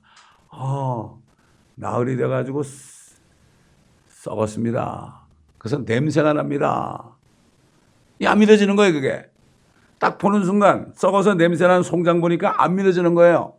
어 0.48 1.22
나흘이 1.74 2.16
돼가지고 2.16 2.62
썩었습니다. 4.08 5.26
그래서 5.58 5.76
냄새가 5.76 6.32
납니다. 6.32 7.18
안 8.24 8.38
믿어지는 8.38 8.76
거예요 8.76 8.94
그게. 8.94 9.30
딱 9.98 10.16
보는 10.16 10.44
순간 10.44 10.90
썩어서 10.94 11.34
냄새나는 11.34 11.82
송장 11.82 12.22
보니까 12.22 12.62
안 12.62 12.76
믿어지는 12.76 13.14
거예요. 13.14 13.58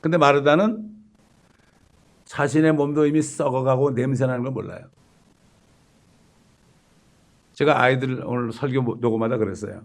근데 0.00 0.16
마르다는 0.16 0.90
자신의 2.24 2.72
몸도 2.74 3.06
이미 3.06 3.20
썩어가고 3.22 3.90
냄새나는 3.90 4.42
걸 4.44 4.52
몰라요. 4.52 4.86
제가 7.52 7.82
아이들 7.82 8.22
오늘 8.24 8.52
설교 8.52 8.96
녹음하다 9.00 9.36
그랬어요. 9.36 9.84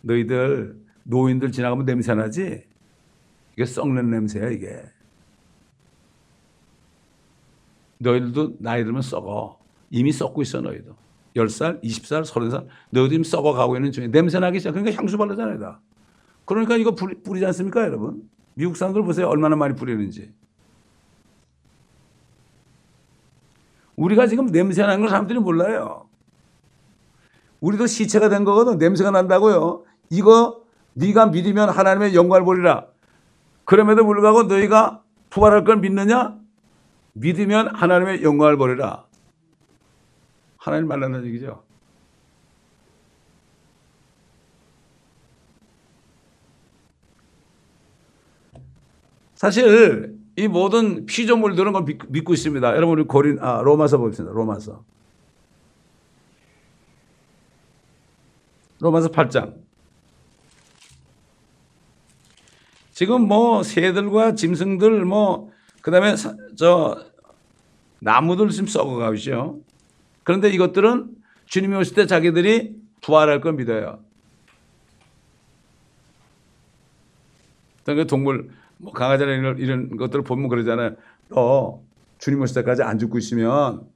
너희들 0.00 0.76
노인들 1.04 1.52
지나가면 1.52 1.84
냄새나지? 1.84 2.64
이게 3.52 3.64
썩는 3.64 4.10
냄새야 4.10 4.50
이게. 4.50 4.82
너희들도 7.98 8.56
나이 8.58 8.82
들면 8.82 9.02
썩어. 9.02 9.58
이미 9.90 10.10
썩고 10.10 10.42
있어 10.42 10.60
너희도. 10.60 10.96
10살, 11.36 11.82
20살, 11.82 12.24
30살 12.24 12.66
너희들 12.90 13.14
이미 13.16 13.24
썩어가고 13.24 13.76
있는 13.76 13.92
중에 13.92 14.08
냄새나기 14.08 14.58
시작. 14.58 14.72
그러니까 14.72 14.96
향수 14.96 15.16
바르잖아요. 15.16 15.58
다. 15.58 15.80
그러니까 16.44 16.76
이거 16.76 16.94
뿌리, 16.94 17.22
뿌리지 17.22 17.46
않습니까 17.46 17.82
여러분? 17.82 18.28
미국 18.54 18.76
사람들 18.76 19.02
보세요. 19.02 19.28
얼마나 19.28 19.56
많이 19.56 19.74
뿌리는지. 19.74 20.32
우리가 23.96 24.26
지금 24.26 24.46
냄새 24.46 24.82
나는 24.82 25.00
걸 25.00 25.08
사람들이 25.08 25.38
몰라요. 25.38 26.08
우리도 27.60 27.86
시체가 27.86 28.28
된 28.28 28.44
거거든. 28.44 28.78
냄새가 28.78 29.10
난다고요. 29.10 29.84
이거 30.10 30.62
네가 30.94 31.26
믿으면 31.26 31.70
하나님의 31.70 32.14
영광을 32.14 32.44
보리라. 32.44 32.86
그럼에도 33.64 34.04
불구하고 34.04 34.44
너희가 34.44 35.02
부활할 35.30 35.64
걸 35.64 35.78
믿느냐? 35.78 36.38
믿으면 37.14 37.74
하나님의 37.74 38.22
영광을 38.22 38.56
보리라. 38.56 39.06
하나님 40.58 40.88
말란다는 40.88 41.26
얘기죠. 41.28 41.62
사실 49.34 50.16
이 50.36 50.48
모든 50.48 51.06
피조물들은 51.06 51.72
걸 51.72 51.84
믿고 52.08 52.32
있습니다. 52.32 52.76
여러분 52.76 52.98
우리 52.98 53.06
고린 53.06 53.38
아 53.40 53.60
로마서 53.62 53.98
봅시다. 53.98 54.30
로마서. 54.32 54.84
로마서 58.80 59.08
8장. 59.08 59.54
지금 62.92 63.26
뭐 63.26 63.62
새들과 63.62 64.34
짐승들 64.34 65.04
뭐 65.04 65.50
그다음에 65.82 66.14
저 66.56 67.04
나무들 68.00 68.50
지금 68.50 68.66
썩어가고 68.66 69.14
있죠. 69.14 69.60
그런데 70.22 70.48
이것들은 70.50 71.14
주님이 71.46 71.76
오실 71.76 71.94
때 71.94 72.06
자기들이 72.06 72.76
부활할 73.00 73.40
걸 73.40 73.54
믿어요. 73.54 74.00
그러니까 77.84 78.06
동물 78.06 78.50
뭐 78.78 78.92
강아지나 78.92 79.32
이런, 79.32 79.58
이런 79.58 79.96
것들을 79.96 80.24
보면 80.24 80.48
그러잖아요. 80.48 80.96
너 81.28 81.82
주님 82.18 82.40
오실 82.40 82.54
때까지 82.54 82.82
안 82.82 82.98
죽고 82.98 83.18
있으면 83.18 83.86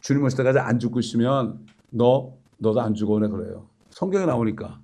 주님 0.00 0.22
오실 0.24 0.36
때까지 0.38 0.58
안 0.58 0.78
죽고 0.78 1.00
있으면 1.00 1.66
너 1.90 2.34
너도 2.58 2.80
안 2.80 2.94
죽어오네 2.94 3.28
그래요. 3.28 3.66
성경에 3.90 4.26
나오니까. 4.26 4.78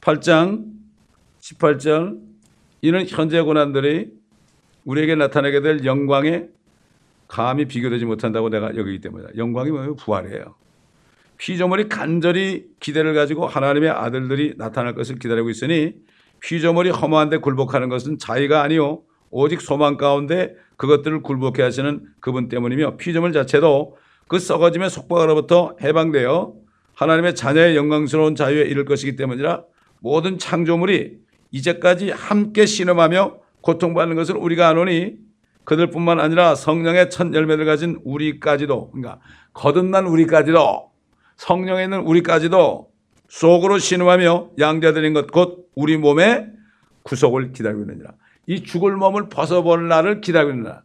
8장 0.00 0.72
18절 1.40 2.20
이는 2.82 3.06
현재 3.06 3.40
고난들이 3.42 4.12
우리에게 4.84 5.14
나타나게 5.14 5.60
될 5.60 5.84
영광에 5.84 6.48
감히 7.28 7.66
비교되지 7.66 8.06
못한다고 8.06 8.48
내가 8.48 8.74
여기기 8.76 9.00
때문이다. 9.00 9.36
영광이 9.36 9.70
뭐예요? 9.70 9.94
부활이에요. 9.96 10.54
피조물이 11.40 11.88
간절히 11.88 12.66
기대를 12.80 13.14
가지고 13.14 13.46
하나님의 13.46 13.88
아들들이 13.88 14.52
나타날 14.58 14.94
것을 14.94 15.18
기다리고 15.18 15.48
있으니 15.48 15.94
피조물이 16.40 16.90
허무한데 16.90 17.38
굴복하는 17.38 17.88
것은 17.88 18.18
자의가 18.18 18.62
아니요 18.62 19.00
오직 19.30 19.62
소망 19.62 19.96
가운데 19.96 20.54
그것들을 20.76 21.22
굴복해 21.22 21.62
하시는 21.62 22.04
그분 22.20 22.48
때문이며 22.48 22.98
피조물 22.98 23.32
자체도 23.32 23.96
그 24.28 24.38
썩어짐의 24.38 24.90
속박으로부터 24.90 25.76
해방되어 25.80 26.52
하나님의 26.94 27.34
자녀의 27.34 27.74
영광스러운 27.74 28.34
자유에 28.34 28.64
이를 28.64 28.84
것이기 28.84 29.16
때문이라 29.16 29.64
모든 30.00 30.36
창조물이 30.36 31.20
이제까지 31.52 32.10
함께 32.10 32.66
신음하며 32.66 33.38
고통받는 33.62 34.14
것을 34.14 34.36
우리가 34.36 34.68
아노니 34.68 35.14
그들뿐만 35.64 36.20
아니라 36.20 36.54
성령의 36.54 37.08
첫 37.08 37.32
열매를 37.32 37.64
가진 37.64 37.98
우리까지도 38.04 38.90
그러니까 38.90 39.20
거듭난 39.54 40.06
우리까지도 40.06 40.89
성령에 41.40 41.84
있는 41.84 42.00
우리까지도 42.00 42.90
속으로 43.28 43.78
신음하며 43.78 44.50
양자되는 44.58 45.14
것 45.14 45.28
곧 45.28 45.70
우리 45.74 45.96
몸의 45.96 46.50
구속을 47.02 47.52
기다리고 47.52 47.82
있느니라. 47.82 48.12
이 48.46 48.62
죽을 48.62 48.94
몸을 48.96 49.30
벗어볼 49.30 49.88
날을 49.88 50.20
기다리고 50.20 50.52
있느니라. 50.52 50.82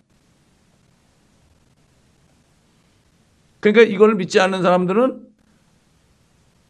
그러니까 3.59 3.83
이걸 3.83 4.15
믿지 4.15 4.39
않는 4.39 4.61
사람들은 4.61 5.27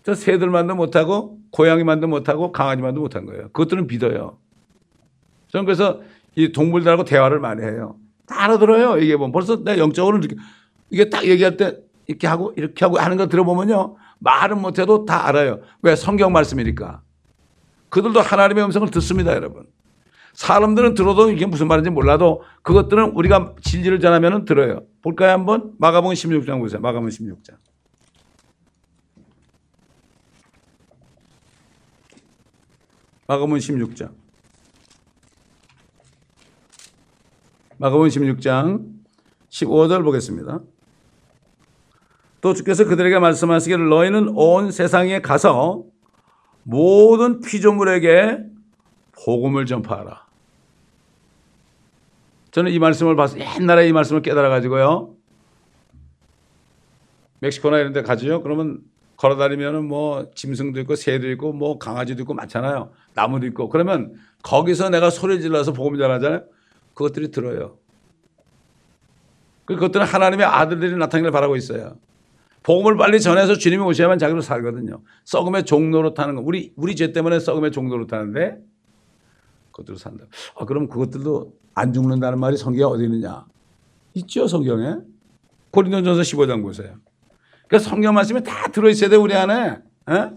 저 0.04 0.15
새들만도 0.15 0.74
못하고 0.74 1.38
고양이만도 1.52 2.08
못하고 2.08 2.52
강아지만도 2.52 3.02
못한 3.02 3.28
거예요. 3.28 3.50
그것들은 3.50 3.86
믿어요. 3.86 4.39
저는 5.50 5.65
그래서 5.65 6.02
이 6.34 6.52
동물들하고 6.52 7.04
대화를 7.04 7.39
많이 7.39 7.62
해요. 7.62 7.98
다 8.26 8.45
알아들어요. 8.45 9.17
뭐 9.19 9.32
벌써 9.32 9.63
내 9.63 9.78
영적으로 9.78 10.17
이렇게 10.17 10.36
이게 10.89 11.10
딱 11.10 11.26
얘기할 11.26 11.56
때 11.58 11.85
이렇게 12.08 12.28
하고 12.28 12.54
이렇게 12.56 12.86
하고 12.86 12.98
하는 12.98 13.18
거 13.18 13.28
들어보면요. 13.28 13.96
말은 14.20 14.62
못해도 14.62 15.06
다 15.06 15.28
알아요. 15.28 15.62
왜? 15.82 15.96
성경 15.96 16.32
말씀이니까. 16.32 17.02
그들도 17.89 18.20
하나님의 18.22 18.65
음성을 18.65 18.89
듣습니다, 18.89 19.34
여러분. 19.34 19.68
사람들은 20.34 20.96
들어도 20.96 21.32
이게 21.32 21.46
무슨 21.46 21.68
말인지 21.68 21.89
몰라도 21.89 22.44
그것들은 22.62 23.12
우리가 23.12 23.56
진리를 23.62 24.00
전하면 24.00 24.44
들어요. 24.46 24.82
볼까요, 25.02 25.32
한번? 25.32 25.74
마가복음 25.80 26.13
16장 26.13 26.60
보세요. 26.60 26.82
마가복음 26.82 27.10
16장. 27.10 27.56
마가복음 33.28 33.58
16장. 33.58 34.12
마가복음 37.78 38.08
16장 38.10 38.94
15절 39.50 40.04
보겠습니다. 40.04 40.60
또 42.45 42.53
주께서 42.53 42.86
그들에게 42.86 43.17
말씀하시기를 43.17 43.89
너희는 43.89 44.34
온 44.36 44.69
세상에 44.69 45.19
가서 45.19 45.84
모든 46.62 47.39
피조물에게 47.39 48.38
복음을 49.13 49.65
전파하라. 49.65 50.27
저는 52.51 52.71
이 52.71 52.77
말씀을 52.77 53.15
봐서 53.15 53.39
옛날에 53.39 53.88
이 53.88 53.93
말씀을 53.93 54.21
깨달아 54.21 54.49
가지고요. 54.49 55.15
멕시코나 57.39 57.79
이런 57.79 57.93
데 57.93 58.03
가죠. 58.03 58.43
그러면 58.43 58.77
걸어 59.17 59.38
다니면은 59.38 59.88
뭐 59.88 60.29
짐승도 60.36 60.79
있고 60.81 60.95
새도 60.95 61.27
있고 61.31 61.51
뭐 61.51 61.79
강아지도 61.79 62.21
있고 62.21 62.36
많잖아요. 62.36 62.91
나무도 63.15 63.47
있고. 63.47 63.69
그러면 63.69 64.13
거기서 64.43 64.91
내가 64.91 65.10
소리 65.10 65.41
질러서 65.41 65.73
복음 65.73 65.97
전하잖아요. 65.97 66.43
그것들이 66.93 67.31
들어요. 67.31 67.79
그것들은 69.65 70.05
하나님의 70.05 70.45
아들들이 70.45 70.95
나타나기를 70.95 71.31
바라고 71.31 71.55
있어요. 71.55 71.97
복음을 72.65 72.97
빨리 72.97 73.21
전해서 73.21 73.56
주님이 73.56 73.84
오셔야만 73.84 74.17
자기로 74.17 74.41
살거든요. 74.41 74.99
썩음의 75.25 75.65
종로로 75.65 76.15
타는 76.15 76.34
거. 76.34 76.41
우리, 76.41 76.73
우리 76.75 76.95
죄 76.95 77.12
때문에 77.13 77.39
썩음의 77.39 77.71
종로로 77.71 78.08
타는데 78.08 78.58
그것들로 79.71 79.99
산다. 79.99 80.25
아, 80.58 80.65
그럼 80.65 80.88
그것들도 80.88 81.54
안 81.75 81.93
죽는다는 81.93 82.39
말이 82.39 82.58
성경에 82.58 82.91
어디 82.91 83.04
있느냐? 83.04 83.45
있죠, 84.15 84.47
성경에. 84.47 84.95
고린도전서 85.69 86.21
15장 86.21 86.63
보세요. 86.63 86.95
그러니까 87.67 87.88
성경 87.88 88.15
말씀이 88.15 88.43
다 88.43 88.67
들어있어야 88.71 89.12
돼, 89.12 89.15
우리 89.15 89.36
안에. 89.36 89.78
에? 90.10 90.32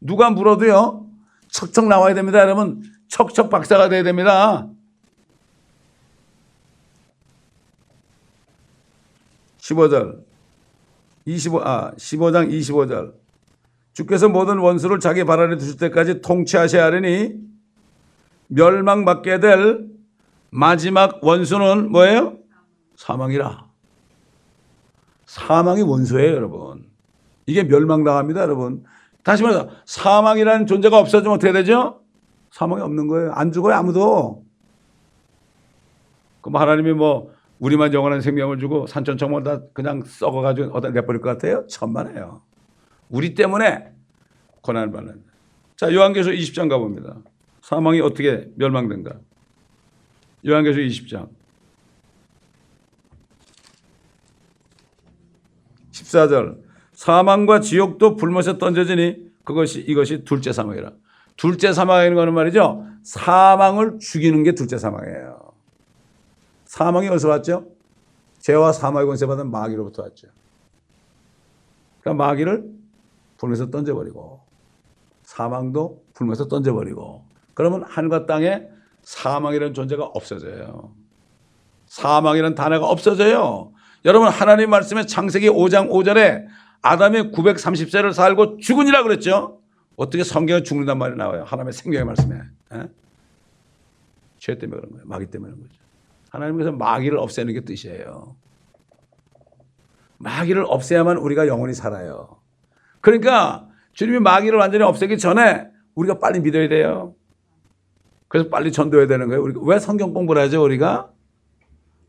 누가 0.00 0.30
물어도요, 0.30 1.06
척척 1.48 1.86
나와야 1.86 2.14
됩니다, 2.14 2.40
여러분. 2.40 2.82
척척 3.08 3.50
박사가 3.50 3.90
돼야 3.90 4.02
됩니다. 4.02 4.70
15절. 9.58 10.31
25, 11.24 11.60
아, 11.62 11.92
15장 11.96 12.50
25절. 12.50 13.14
주께서 13.92 14.28
모든 14.28 14.58
원수를 14.58 15.00
자기 15.00 15.24
발 15.24 15.40
아래 15.40 15.56
두실 15.56 15.76
때까지 15.76 16.22
통치하셔야 16.22 16.84
하려니 16.84 17.34
멸망받게 18.48 19.40
될 19.40 19.86
마지막 20.50 21.22
원수는 21.22 21.90
뭐예요? 21.90 22.38
사망이라. 22.96 23.66
사망이 25.26 25.82
원수예요, 25.82 26.34
여러분. 26.34 26.86
이게 27.46 27.64
멸망당합니다, 27.64 28.42
여러분. 28.42 28.84
다시 29.24 29.42
말해서 29.42 29.70
사망이라는 29.86 30.66
존재가 30.66 30.98
없어지면 30.98 31.36
어떻게 31.36 31.52
되죠? 31.52 32.00
사망이 32.50 32.82
없는 32.82 33.06
거예요. 33.08 33.32
안 33.32 33.52
죽어요, 33.52 33.74
아무도. 33.74 34.44
그럼 36.42 36.60
하나님이 36.60 36.92
뭐 36.92 37.32
우리만 37.62 37.94
영원한 37.94 38.20
생명을 38.20 38.58
주고 38.58 38.88
산천청만 38.88 39.44
다 39.44 39.60
그냥 39.72 40.02
썩어가지고 40.04 40.76
어디다 40.76 40.92
내버릴 40.94 41.20
것 41.20 41.28
같아요? 41.28 41.64
천만에요. 41.68 42.42
우리 43.08 43.34
때문에 43.34 43.92
고난을 44.62 44.90
받는. 44.90 45.22
자, 45.76 45.92
요한계시록 45.94 46.36
20장 46.36 46.68
가봅니다. 46.68 47.18
사망이 47.60 48.00
어떻게 48.00 48.48
멸망된가? 48.56 49.12
요한계시록 50.44 50.88
20장. 50.88 51.28
14절. 55.92 56.62
사망과 56.94 57.60
지옥도 57.60 58.16
불못에 58.16 58.58
던져지니 58.58 59.30
그것이 59.44 59.82
이것이 59.82 60.24
둘째 60.24 60.52
사망이라. 60.52 60.90
둘째 61.36 61.72
사망이라는 61.72 62.16
거는 62.16 62.34
말이죠. 62.34 62.88
사망을 63.04 64.00
죽이는 64.00 64.42
게 64.42 64.52
둘째 64.56 64.78
사망이에요. 64.78 65.41
사망이 66.72 67.06
어디서 67.06 67.28
왔죠? 67.28 67.66
죄와 68.38 68.72
사망의 68.72 69.06
권세 69.06 69.26
받은 69.26 69.50
마귀로부터 69.50 70.04
왔죠. 70.04 70.28
그러니까 72.00 72.24
마귀를 72.24 72.64
불면서 73.36 73.70
던져버리고 73.70 74.40
사망도 75.22 76.02
불면서 76.14 76.48
던져버리고 76.48 77.26
그러면 77.52 77.82
하늘과 77.82 78.24
땅에 78.24 78.68
사망이라는 79.02 79.74
존재가 79.74 80.02
없어져요. 80.02 80.94
사망이라는 81.88 82.54
단어가 82.54 82.86
없어져요. 82.86 83.70
여러분 84.06 84.28
하나님 84.28 84.70
말씀에 84.70 85.04
창세기 85.04 85.50
5장 85.50 85.90
5절에 85.90 86.46
아담이 86.80 87.32
930세를 87.32 88.14
살고 88.14 88.56
죽으니라 88.56 89.02
그랬죠. 89.02 89.60
어떻게 89.96 90.24
성경에 90.24 90.62
죽는단 90.62 90.96
말이 90.96 91.16
나와요. 91.16 91.44
하나님의 91.44 91.74
생명의 91.74 92.06
말씀에. 92.06 92.36
에? 92.72 92.88
죄 94.38 94.56
때문에 94.56 94.80
그런 94.80 94.92
거예요. 94.92 95.04
마귀 95.06 95.26
때문에 95.26 95.52
그런 95.52 95.68
거죠. 95.68 95.81
하나님께서 96.32 96.72
마귀를 96.72 97.18
없애는 97.18 97.52
게 97.52 97.60
뜻이에요. 97.60 98.36
마귀를 100.18 100.64
없애야만 100.66 101.18
우리가 101.18 101.46
영원히 101.46 101.74
살아요. 101.74 102.40
그러니까 103.00 103.68
주님이 103.92 104.20
마귀를 104.20 104.58
완전히 104.58 104.84
없애기 104.84 105.18
전에 105.18 105.66
우리가 105.94 106.18
빨리 106.18 106.40
믿어야 106.40 106.68
돼요. 106.68 107.14
그래서 108.28 108.48
빨리 108.48 108.72
전도해야 108.72 109.06
되는 109.06 109.28
거예요. 109.28 109.42
우리가 109.42 109.60
왜 109.64 109.78
성경 109.78 110.14
공부를 110.14 110.40
하죠, 110.42 110.64
우리가? 110.64 111.10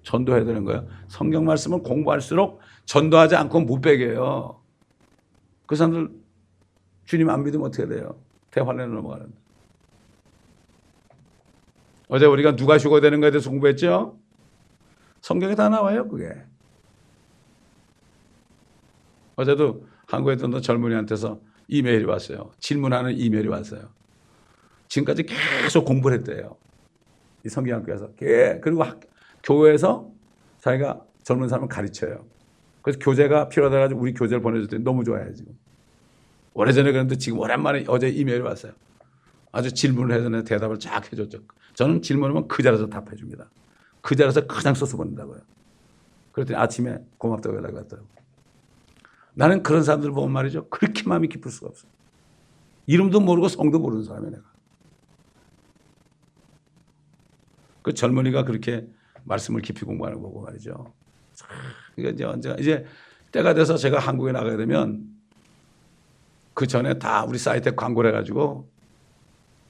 전도해야 0.03 0.45
되는 0.45 0.63
거예요. 0.63 0.87
성경 1.07 1.43
말씀을 1.43 1.83
공부할수록 1.83 2.59
전도하지 2.85 3.35
않고 3.35 3.61
무백이에요. 3.61 4.61
그 5.65 5.75
사람들 5.75 6.11
주님 7.05 7.29
안 7.29 7.43
믿으면 7.43 7.67
어떻게 7.67 7.87
돼요? 7.87 8.15
대환란에 8.51 8.93
넘어가는데. 8.93 9.42
어제 12.13 12.27
우리가 12.27 12.55
누가 12.55 12.77
죽어야 12.77 13.01
되는 13.01 13.19
거에 13.21 13.31
대해서 13.31 13.49
공부했죠? 13.49 14.19
성경에 15.21 15.55
다 15.55 15.67
나와요, 15.67 16.07
그게. 16.07 16.31
어제도 19.35 19.87
한국에 20.05 20.35
있던 20.35 20.61
젊은이한테서 20.61 21.39
이메일이 21.69 22.05
왔어요. 22.05 22.51
질문하는 22.59 23.17
이메일이 23.17 23.47
왔어요. 23.47 23.89
지금까지 24.89 25.23
계속 25.23 25.85
공부를 25.85 26.19
했대요. 26.19 26.55
이 27.47 27.49
성경학교에서. 27.49 28.11
그리고 28.15 28.83
학, 28.83 28.99
교회에서 29.41 30.07
자기가 30.59 31.01
젊은 31.23 31.47
사람을 31.47 31.67
가르쳐요. 31.67 32.27
그래서 32.83 32.99
교재가 32.99 33.49
필요하다가지고 33.49 33.99
우리 33.99 34.13
교재를 34.13 34.43
보내줬더니 34.43 34.83
너무 34.83 35.03
좋아요, 35.03 35.33
지금. 35.33 35.57
오래전에 36.53 36.91
그랬는데 36.91 37.17
지금 37.17 37.39
오랜만에 37.39 37.85
어제 37.87 38.07
이메일이 38.07 38.43
왔어요. 38.43 38.73
아주 39.53 39.71
질문을 39.71 40.15
해서 40.15 40.43
대답을 40.43 40.79
쫙 40.79 41.09
해줬죠. 41.11 41.39
저는 41.75 42.01
질문하면 42.01 42.47
그 42.47 42.61
자리에서 42.63 42.87
답해 42.87 43.15
줍니다. 43.15 43.49
그 44.01 44.15
자리에서 44.15 44.45
그냥 44.47 44.73
써서 44.73 44.97
보낸다고요. 44.97 45.39
그랬더니 46.33 46.59
아침에 46.59 46.97
고맙다고 47.19 47.55
연락이 47.55 47.75
왔더라고요. 47.75 48.11
나는 49.35 49.61
그런 49.63 49.83
사람들 49.83 50.11
보면 50.11 50.31
말이죠. 50.31 50.67
그렇게 50.69 51.07
마음이 51.07 51.29
기쁠 51.29 51.51
수가 51.51 51.67
없어요. 51.67 51.89
이름도 52.87 53.21
모르고 53.21 53.47
성도 53.47 53.79
모르는 53.79 54.03
사람이야, 54.03 54.31
내가. 54.31 54.43
그 57.83 57.93
젊은이가 57.93 58.45
그렇게 58.45 58.87
말씀을 59.23 59.61
깊이 59.61 59.85
공부하는 59.85 60.19
거고 60.21 60.41
말이죠. 60.41 60.93
이게 61.95 62.09
이제 62.09 62.23
언제 62.23 62.55
이제 62.59 62.85
때가 63.31 63.53
돼서 63.53 63.77
제가 63.77 63.99
한국에 63.99 64.31
나가게 64.31 64.57
되면 64.57 65.07
그 66.55 66.65
전에 66.65 66.97
다 66.97 67.23
우리 67.23 67.37
사이트에 67.37 67.73
광고를 67.75 68.09
해가지고 68.11 68.72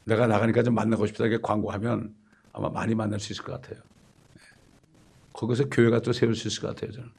내가 0.06 0.28
나가니까 0.28 0.64
좀 0.64 0.76
만나고 0.76 1.06
싶다 1.08 1.26
이렇게 1.26 1.42
광고하면 1.42 2.16
아마 2.52 2.70
많이 2.70 2.96
만날 2.96 3.20
수 3.20 3.34
있을 3.34 3.44
것 3.44 3.54
같아요. 3.54 3.82
네. 4.34 4.42
거기서 5.34 5.70
교회가 5.70 6.02
또 6.02 6.14
세울 6.14 6.36
수 6.36 6.48
있을 6.48 6.62
것 6.62 6.76
같아요. 6.76 6.92
저는 6.92 7.10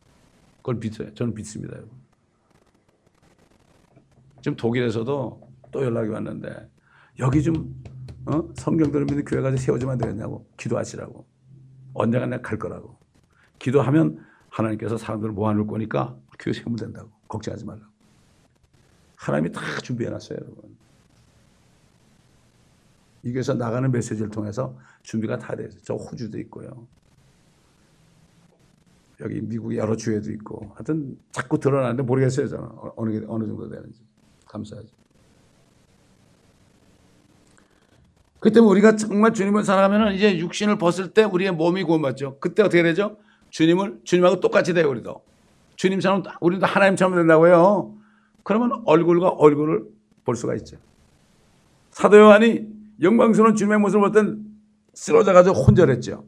그걸 0.58 0.76
믿어요. 0.76 1.14
저는 1.14 1.34
믿습니다. 1.34 1.74
여러분. 1.76 2.04
지금 4.42 4.56
독일에서도 4.56 5.52
또 5.70 5.82
연락이 5.82 6.10
왔는데 6.10 6.70
여기 7.18 7.42
좀 7.42 7.82
어? 8.26 8.48
성경들을 8.54 9.06
믿는 9.06 9.24
교회가 9.24 9.50
좀 9.50 9.56
세워주면 9.56 9.98
되겠냐고 9.98 10.46
기도하시라고 10.56 11.26
언젠가 11.94 12.26
내가 12.26 12.42
갈 12.42 12.58
거라고 12.58 12.98
기도하면 13.58 14.24
하나님께서 14.48 14.96
사람들을 14.96 15.32
모아놓을 15.32 15.66
거니까 15.66 16.16
교회 16.38 16.52
세우면 16.52 16.76
된다고 16.76 17.10
걱정하지 17.28 17.64
말라고 17.64 17.86
하나님이 19.16 19.52
다 19.52 19.60
준비해놨어요 19.82 20.38
여러분 20.40 20.76
이교에서 23.24 23.54
나가는 23.54 23.90
메시지를 23.90 24.30
통해서 24.30 24.76
준비가 25.02 25.38
다 25.38 25.56
돼서 25.56 25.78
저 25.82 25.94
호주도 25.94 26.38
있고요 26.40 26.86
여기 29.20 29.40
미국 29.40 29.74
여러 29.76 29.96
주에도 29.96 30.30
있고 30.32 30.70
하여튼 30.74 31.18
자꾸 31.32 31.58
드러나는데 31.58 32.02
모르겠어요 32.02 32.48
저는 32.48 32.68
어느, 32.96 33.24
어느 33.28 33.46
정도 33.46 33.68
되는지 33.68 34.00
감사하죠 34.46 35.04
그 38.44 38.52
때문에 38.52 38.70
우리가 38.72 38.96
정말 38.96 39.32
주님을 39.32 39.64
사랑하면 39.64 40.12
이제 40.12 40.36
육신을 40.36 40.76
벗을 40.76 41.14
때 41.14 41.24
우리의 41.24 41.52
몸이 41.52 41.82
구원받죠. 41.84 42.40
그때 42.40 42.62
어떻게 42.62 42.82
되죠? 42.82 43.16
주님을, 43.48 44.00
주님하고 44.04 44.40
똑같이 44.40 44.74
돼요, 44.74 44.90
우리도. 44.90 45.24
주님처럼, 45.76 46.24
우리도 46.42 46.66
하나님처럼 46.66 47.16
된다고요. 47.16 47.94
그러면 48.42 48.82
얼굴과 48.84 49.30
얼굴을 49.30 49.84
볼 50.26 50.36
수가 50.36 50.56
있죠. 50.56 50.76
사도 51.90 52.18
요한이 52.18 52.68
영광스러운 53.00 53.54
주님의 53.56 53.78
모습을 53.80 54.10
볼땐 54.10 54.44
쓰러져가지고 54.94 55.56
혼절했죠. 55.56 56.24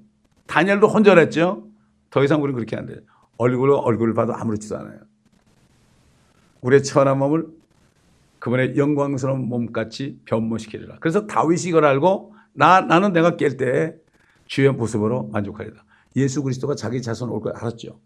다니엘도 0.46 0.88
혼절했죠. 0.88 1.66
더 2.10 2.24
이상 2.24 2.42
우리는 2.42 2.54
그렇게 2.54 2.76
안 2.76 2.86
돼요. 2.86 2.98
얼굴과 3.38 3.78
얼굴을 3.78 4.14
봐도 4.14 4.34
아무렇지도 4.34 4.76
않아요. 4.78 5.00
우리의 6.62 6.82
천한 6.82 7.18
몸을 7.18 7.46
그분의 8.38 8.76
영광스러운 8.76 9.48
몸같이 9.48 10.20
변모시키리라. 10.24 10.98
그래서 11.00 11.26
다윗이 11.26 11.64
이걸 11.68 11.84
알고 11.84 12.34
나, 12.52 12.80
나는 12.80 13.12
내가 13.12 13.32
깰 13.36 13.58
때 13.58 13.94
주의 14.46 14.70
모습으로 14.70 15.28
만족하리라. 15.28 15.76
예수 16.16 16.42
그리스도가 16.42 16.74
자기 16.74 17.02
자손 17.02 17.28
올 17.30 17.40
걸 17.40 17.52
알았죠. 17.56 18.00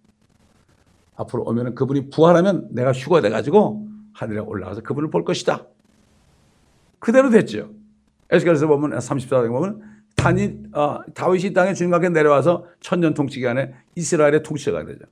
앞으로 1.16 1.44
오면은 1.44 1.75
그분이 1.75 2.11
부활하면 2.11 2.68
내가 2.73 2.92
휴가 2.92 3.20
돼가지고 3.20 3.87
하늘에 4.14 4.40
올라가서 4.40 4.81
그분을 4.83 5.11
볼 5.11 5.25
것이다. 5.25 5.66
그대로 6.99 7.31
됐죠. 7.31 7.70
에스겔에서 8.31 8.66
보면 8.66 8.99
34장에 8.99 9.49
보면 9.49 9.83
단이, 10.16 10.59
어, 10.73 11.01
다윗이 11.14 11.53
땅에 11.53 11.73
주님과 11.73 11.97
함께 11.97 12.09
내려와서 12.11 12.66
천년 12.81 13.14
통치 13.14 13.38
기간에 13.38 13.75
이스라엘의 13.97 14.43
통치가 14.43 14.85
되죠. 14.85 15.05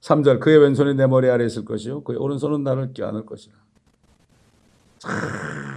3절 0.00 0.38
그의 0.38 0.58
왼손이 0.58 0.94
내 0.94 1.06
머리 1.06 1.28
아래 1.28 1.44
있을 1.44 1.64
것이요 1.64 2.04
그의 2.04 2.18
오른손은 2.18 2.62
나를 2.62 2.92
껴안을 2.94 3.26
것이라. 3.26 3.54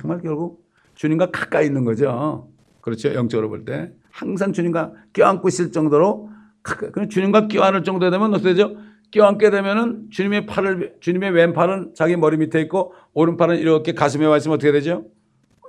정말 0.01 0.21
결국 0.21 0.63
주님과 0.95 1.31
가까이 1.31 1.65
있는 1.65 1.83
거죠. 1.83 2.47
그렇죠. 2.81 3.13
영적으로 3.13 3.49
볼 3.49 3.65
때. 3.65 3.91
항상 4.11 4.53
주님과 4.53 4.93
껴안고 5.13 5.47
있을 5.47 5.71
정도로 5.71 6.29
가까이. 6.61 7.09
주님과 7.09 7.47
껴안을 7.47 7.83
정도 7.83 8.09
되면 8.09 8.33
어떻게 8.33 8.49
되죠? 8.49 8.75
껴안게 9.11 9.49
되면은 9.49 10.09
주님의 10.11 10.45
팔을, 10.45 10.97
주님의 10.99 11.31
왼팔은 11.31 11.93
자기 11.95 12.15
머리 12.15 12.37
밑에 12.37 12.61
있고 12.61 12.93
오른팔은 13.13 13.57
이렇게 13.57 13.93
가슴에 13.93 14.25
와 14.25 14.37
있으면 14.37 14.55
어떻게 14.55 14.71
되죠? 14.71 15.05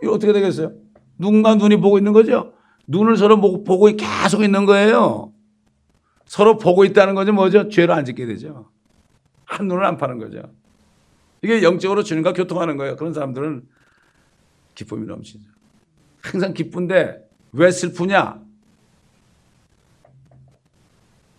어떻게 0.07 0.33
되겠어요? 0.33 0.73
눈과 1.19 1.55
눈이 1.57 1.77
보고 1.79 1.99
있는 1.99 2.13
거죠? 2.13 2.55
눈을 2.87 3.17
서로 3.17 3.41
보고 3.41 3.87
계속 3.87 4.43
있는 4.43 4.67
거예요. 4.67 5.33
서로 6.27 6.59
보고 6.59 6.85
있다는 6.85 7.15
거죠. 7.15 7.33
뭐죠? 7.33 7.69
죄를 7.69 7.95
안 7.95 8.05
짓게 8.05 8.27
되죠. 8.27 8.71
한 9.45 9.69
눈을 9.69 9.85
안 9.85 9.97
파는 9.97 10.19
거죠. 10.19 10.43
이게 11.43 11.63
영적으로 11.63 12.03
주님과 12.03 12.35
교통하는 12.35 12.77
거예요. 12.77 12.97
그런 12.97 13.13
사람들은 13.13 13.63
기쁨이 14.75 15.07
넘치죠. 15.07 15.49
항상 16.23 16.53
기쁜데 16.53 17.29
왜 17.53 17.71
슬프냐? 17.71 18.41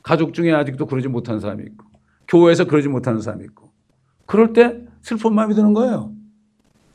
가족 0.03 0.33
중에 0.33 0.51
아직도 0.51 0.87
그러지 0.87 1.07
못하는 1.07 1.39
사람이 1.39 1.63
있고, 1.63 1.85
교회에서 2.31 2.65
그러지 2.65 2.87
못하는 2.87 3.19
사람이 3.21 3.43
있고, 3.45 3.73
그럴 4.25 4.53
때 4.53 4.81
슬픈 5.01 5.35
마음이 5.35 5.53
드는 5.53 5.73
거예요. 5.73 6.13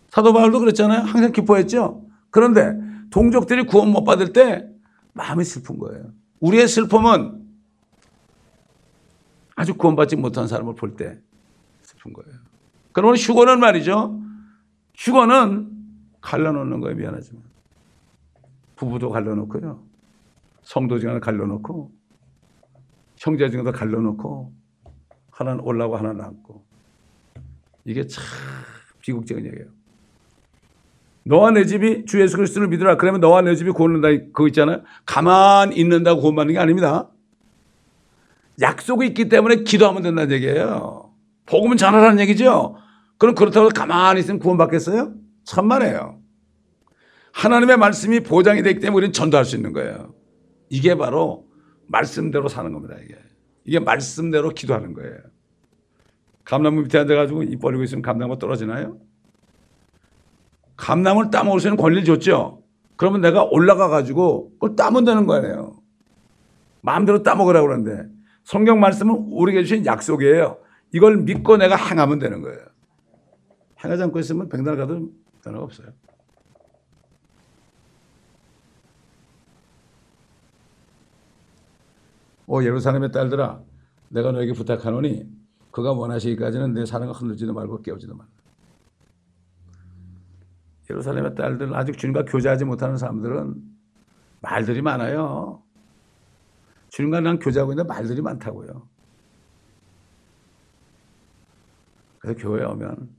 사도 0.08 0.32
바울도 0.32 0.60
그랬잖아요. 0.60 1.02
항상 1.02 1.30
기뻐했죠. 1.32 2.06
그런데 2.30 2.74
동족들이 3.10 3.66
구원 3.66 3.90
못 3.90 4.04
받을 4.04 4.32
때 4.32 4.66
마음이 5.12 5.44
슬픈 5.44 5.78
거예요. 5.78 6.12
우리의 6.40 6.66
슬픔은 6.68 7.44
아주 9.56 9.74
구원받지 9.74 10.16
못한 10.16 10.46
사람을 10.48 10.74
볼 10.74 10.96
때 10.96 11.20
슬픈 11.82 12.12
거예요. 12.14 12.38
그러면 12.92 13.16
휴거는 13.16 13.60
말이죠. 13.60 14.18
휴거는 14.94 15.70
갈라놓는 16.22 16.80
거예요. 16.80 16.96
미안하지만. 16.96 17.42
부부도 18.76 19.10
갈라놓고요. 19.10 19.82
성도 20.62 20.98
중에 20.98 21.20
갈라놓고 21.20 21.92
형제 23.16 23.50
중에도 23.50 23.72
갈라놓고 23.72 24.52
하나는 25.36 25.60
올라고 25.60 25.96
하나는 25.98 26.22
앉고 26.22 26.64
이게 27.84 28.06
참 28.06 28.24
비극적인 29.00 29.44
얘기예요. 29.46 29.66
너와 31.24 31.50
내 31.50 31.66
집이 31.66 32.06
주 32.06 32.20
예수 32.20 32.36
그리스도를 32.36 32.68
믿으라. 32.68 32.96
그러면 32.96 33.20
너와 33.20 33.42
내 33.42 33.54
집이 33.54 33.72
구원된다. 33.72 34.08
그거 34.32 34.46
있잖아요. 34.48 34.82
가만 35.04 35.72
있는다고 35.72 36.20
구원받는 36.20 36.54
게 36.54 36.58
아닙니다. 36.58 37.10
약속이 38.60 39.06
있기 39.08 39.28
때문에 39.28 39.56
기도하면 39.56 40.02
된다는 40.02 40.34
얘기예요. 40.34 41.12
복음은 41.44 41.76
전하라는 41.76 42.18
얘기죠. 42.20 42.76
그럼 43.18 43.34
그렇다고 43.34 43.68
가만히 43.68 44.20
있으면 44.20 44.38
구원받겠어요? 44.38 45.14
천만에요. 45.44 46.18
하나님의 47.32 47.76
말씀이 47.76 48.20
보장이 48.20 48.62
되기 48.62 48.80
때문에 48.80 48.96
우리는 48.96 49.12
전도할 49.12 49.44
수 49.44 49.56
있는 49.56 49.74
거예요. 49.74 50.14
이게 50.70 50.94
바로 50.96 51.46
말씀대로 51.88 52.48
사는 52.48 52.72
겁니다. 52.72 52.96
이게 53.04 53.25
이게 53.66 53.80
말씀대로 53.80 54.50
기도하는 54.50 54.94
거예요. 54.94 55.18
감나무 56.44 56.82
밑에 56.82 56.98
앉아가지고 56.98 57.42
입 57.42 57.60
벌리고 57.60 57.82
있으면 57.82 58.02
감나무가 58.02 58.38
떨어지나요? 58.38 58.98
감나무를 60.76 61.30
따먹을 61.30 61.58
수 61.58 61.66
있는 61.66 61.76
권리를 61.76 62.04
줬죠. 62.04 62.62
그러면 62.96 63.20
내가 63.20 63.42
올라가가지고 63.42 64.52
그걸 64.52 64.76
따면 64.76 65.04
되는 65.04 65.26
거예요. 65.26 65.82
마음대로 66.80 67.24
따먹으라고 67.24 67.66
그러는데 67.66 68.08
성경 68.44 68.78
말씀은 68.78 69.12
우리에게 69.32 69.64
주신 69.64 69.84
약속이에요. 69.84 70.58
이걸 70.94 71.16
믿고 71.16 71.56
내가 71.56 71.74
행하면 71.74 72.20
되는 72.20 72.42
거예요. 72.42 72.60
행하지 73.84 74.04
않고 74.04 74.20
있으면 74.20 74.48
백날 74.48 74.76
가도 74.76 75.10
변화가 75.42 75.64
없어요. 75.64 75.88
오 82.46 82.62
예루살렘의 82.62 83.10
딸들아 83.10 83.62
내가 84.08 84.32
너에게 84.32 84.52
부탁하노니 84.52 85.28
그가 85.70 85.92
원하시기까지는 85.92 86.74
내 86.74 86.86
사랑을 86.86 87.12
흔들지도 87.12 87.52
말고 87.52 87.82
깨우지도 87.82 88.14
말라. 88.14 88.30
예루살렘의 90.88 91.34
딸들 91.34 91.74
아직 91.74 91.98
주님과 91.98 92.24
교제하지 92.24 92.64
못하는 92.64 92.96
사람들은 92.96 93.56
말들이 94.40 94.80
많아요. 94.80 95.62
주님과 96.90 97.20
난 97.20 97.38
교제하고 97.38 97.72
있는 97.72 97.86
말들이 97.86 98.22
많다고요. 98.22 98.88
그래서 102.18 102.38
교회에 102.40 102.64
오면 102.64 103.10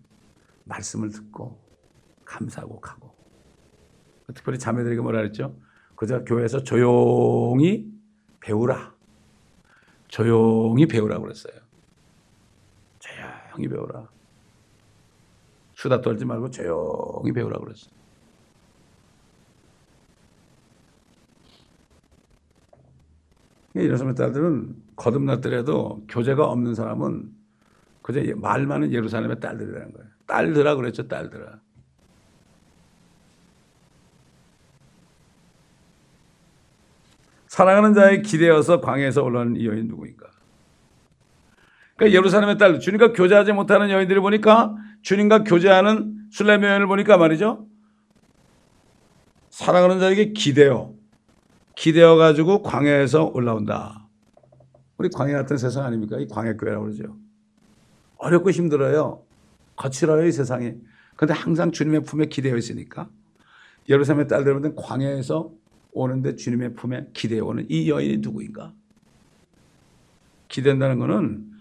말씀을 0.64 1.10
듣고 1.10 1.62
감사하고 2.26 2.80
가고 2.80 3.16
특별히 4.34 4.58
자매들에게 4.58 5.02
뭐라 5.02 5.20
그랬죠? 5.20 5.56
그저 5.96 6.24
교회에서 6.24 6.64
조용히 6.64 7.92
배우라. 8.40 8.97
조용히 10.08 10.86
배우라고 10.86 11.24
그랬어요. 11.24 11.54
조용히 13.00 13.68
배우라. 13.68 14.08
수다 15.76 16.02
떨지 16.02 16.26
말고 16.26 16.50
조용히 16.50 17.32
배우라고 17.32 17.66
그랬어. 17.66 17.90
예루살렘 23.76 24.16
딸들은 24.16 24.76
거듭났더라도 24.96 26.04
교제가 26.10 26.48
없는 26.48 26.74
사람은 26.74 27.32
그저 28.02 28.22
말 28.38 28.66
많은 28.66 28.92
예루살렘의 28.92 29.40
딸들이라는 29.40 29.94
거예요. 29.94 30.10
딸들아 30.26 30.76
그랬죠, 30.76 31.08
딸들아. 31.08 31.60
사랑하는 37.58 37.96
자의 37.96 38.22
기대어서 38.22 38.82
광해에서 38.82 39.24
올라오는 39.24 39.56
이 39.56 39.66
여인 39.66 39.88
누구인가? 39.88 40.28
그러니까 41.96 42.16
예루살렘의 42.16 42.60
딸, 42.60 42.80
주님과 42.80 43.14
교제하지 43.14 43.52
못하는 43.52 43.90
여인들을 43.90 44.22
보니까 44.22 44.76
주님과 45.02 45.44
교제하는 45.44 46.28
술레 46.30 46.54
여인을 46.54 46.86
보니까 46.86 47.18
말이죠. 47.18 47.66
사랑하는 49.50 50.00
자에게 50.00 50.34
기대어, 50.34 50.94
기대어 51.76 52.16
가지고 52.18 52.62
광해에서 52.62 53.32
올라온다. 53.34 54.08
우리 55.00 55.10
광해 55.10 55.34
같은 55.34 55.58
세상 55.58 55.84
아닙니까? 55.84 56.20
이 56.20 56.28
광해교회라고 56.28 56.84
그러죠. 56.84 57.18
어렵고 58.18 58.52
힘들어요. 58.52 59.24
거칠어요, 59.78 60.28
이 60.28 60.32
세상이. 60.32 60.76
근데 61.16 61.34
항상 61.34 61.72
주님의 61.72 62.04
품에 62.04 62.28
기대어 62.28 62.56
있으니까 62.56 63.10
예루살렘의 63.90 64.28
딸들은 64.28 64.76
광해에서 64.76 65.50
오는데 65.92 66.36
주님의 66.36 66.74
품에 66.76 67.08
기대어 67.14 67.46
오는 67.46 67.66
이 67.70 67.90
여인이 67.90 68.18
누구인가? 68.18 68.74
기댄다는 70.48 71.00
거는 71.00 71.52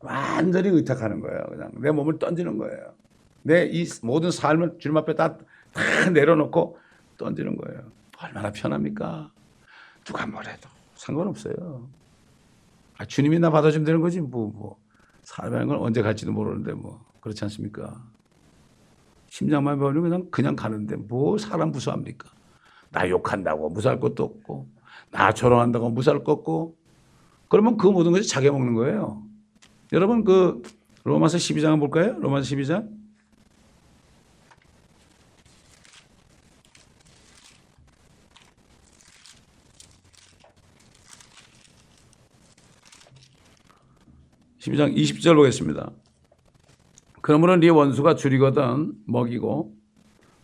완전히 0.00 0.68
의탁하는 0.70 1.20
거예요. 1.20 1.44
그냥 1.48 1.72
내 1.80 1.90
몸을 1.90 2.18
던지는 2.18 2.56
거예요. 2.58 2.94
내 3.42 3.70
이 3.72 3.86
모든 4.02 4.30
삶을 4.30 4.78
주님 4.78 4.96
앞에 4.98 5.14
다, 5.14 5.36
다 5.72 6.10
내려놓고 6.10 6.78
던지는 7.16 7.56
거예요. 7.56 7.90
얼마나 8.22 8.50
편합니까? 8.52 9.32
누가 10.04 10.26
뭐래도 10.26 10.68
상관없어요. 10.94 11.88
아, 12.98 13.04
주님이 13.06 13.38
나 13.38 13.50
받아주면 13.50 13.84
되는 13.84 14.00
거지. 14.00 14.20
뭐, 14.20 14.50
뭐. 14.50 14.78
사람이라는 15.22 15.68
건 15.68 15.78
언제 15.78 16.02
갈지도 16.02 16.32
모르는데 16.32 16.72
뭐. 16.72 17.04
그렇지 17.20 17.44
않습니까? 17.44 18.02
심장만 19.28 19.78
배우면 19.78 20.02
그냥, 20.02 20.30
그냥 20.30 20.56
가는데 20.56 20.96
뭐 20.96 21.38
사람 21.38 21.70
무서합니까? 21.70 22.30
나 22.90 23.08
욕한다고 23.08 23.70
무사할 23.70 24.00
것도 24.00 24.24
없고, 24.24 24.68
나 25.10 25.32
조롱한다고 25.32 25.90
무사할 25.90 26.24
것 26.24 26.32
없고, 26.32 26.76
그러면 27.48 27.76
그 27.76 27.88
모든 27.88 28.12
것이 28.12 28.28
자기 28.28 28.48
먹는 28.48 28.74
거예요. 28.74 29.22
여러분 29.92 30.22
그 30.22 30.62
로마서 31.02 31.36
12장 31.38 31.80
볼까요? 31.80 32.16
로마서 32.20 32.54
12장. 32.54 32.88
(12장) 44.60 44.94
(20절) 44.94 45.34
보겠습니다. 45.34 45.90
그러므로 47.22 47.56
네 47.56 47.68
원수가 47.68 48.14
줄이거든 48.14 48.92
먹이고 49.06 49.74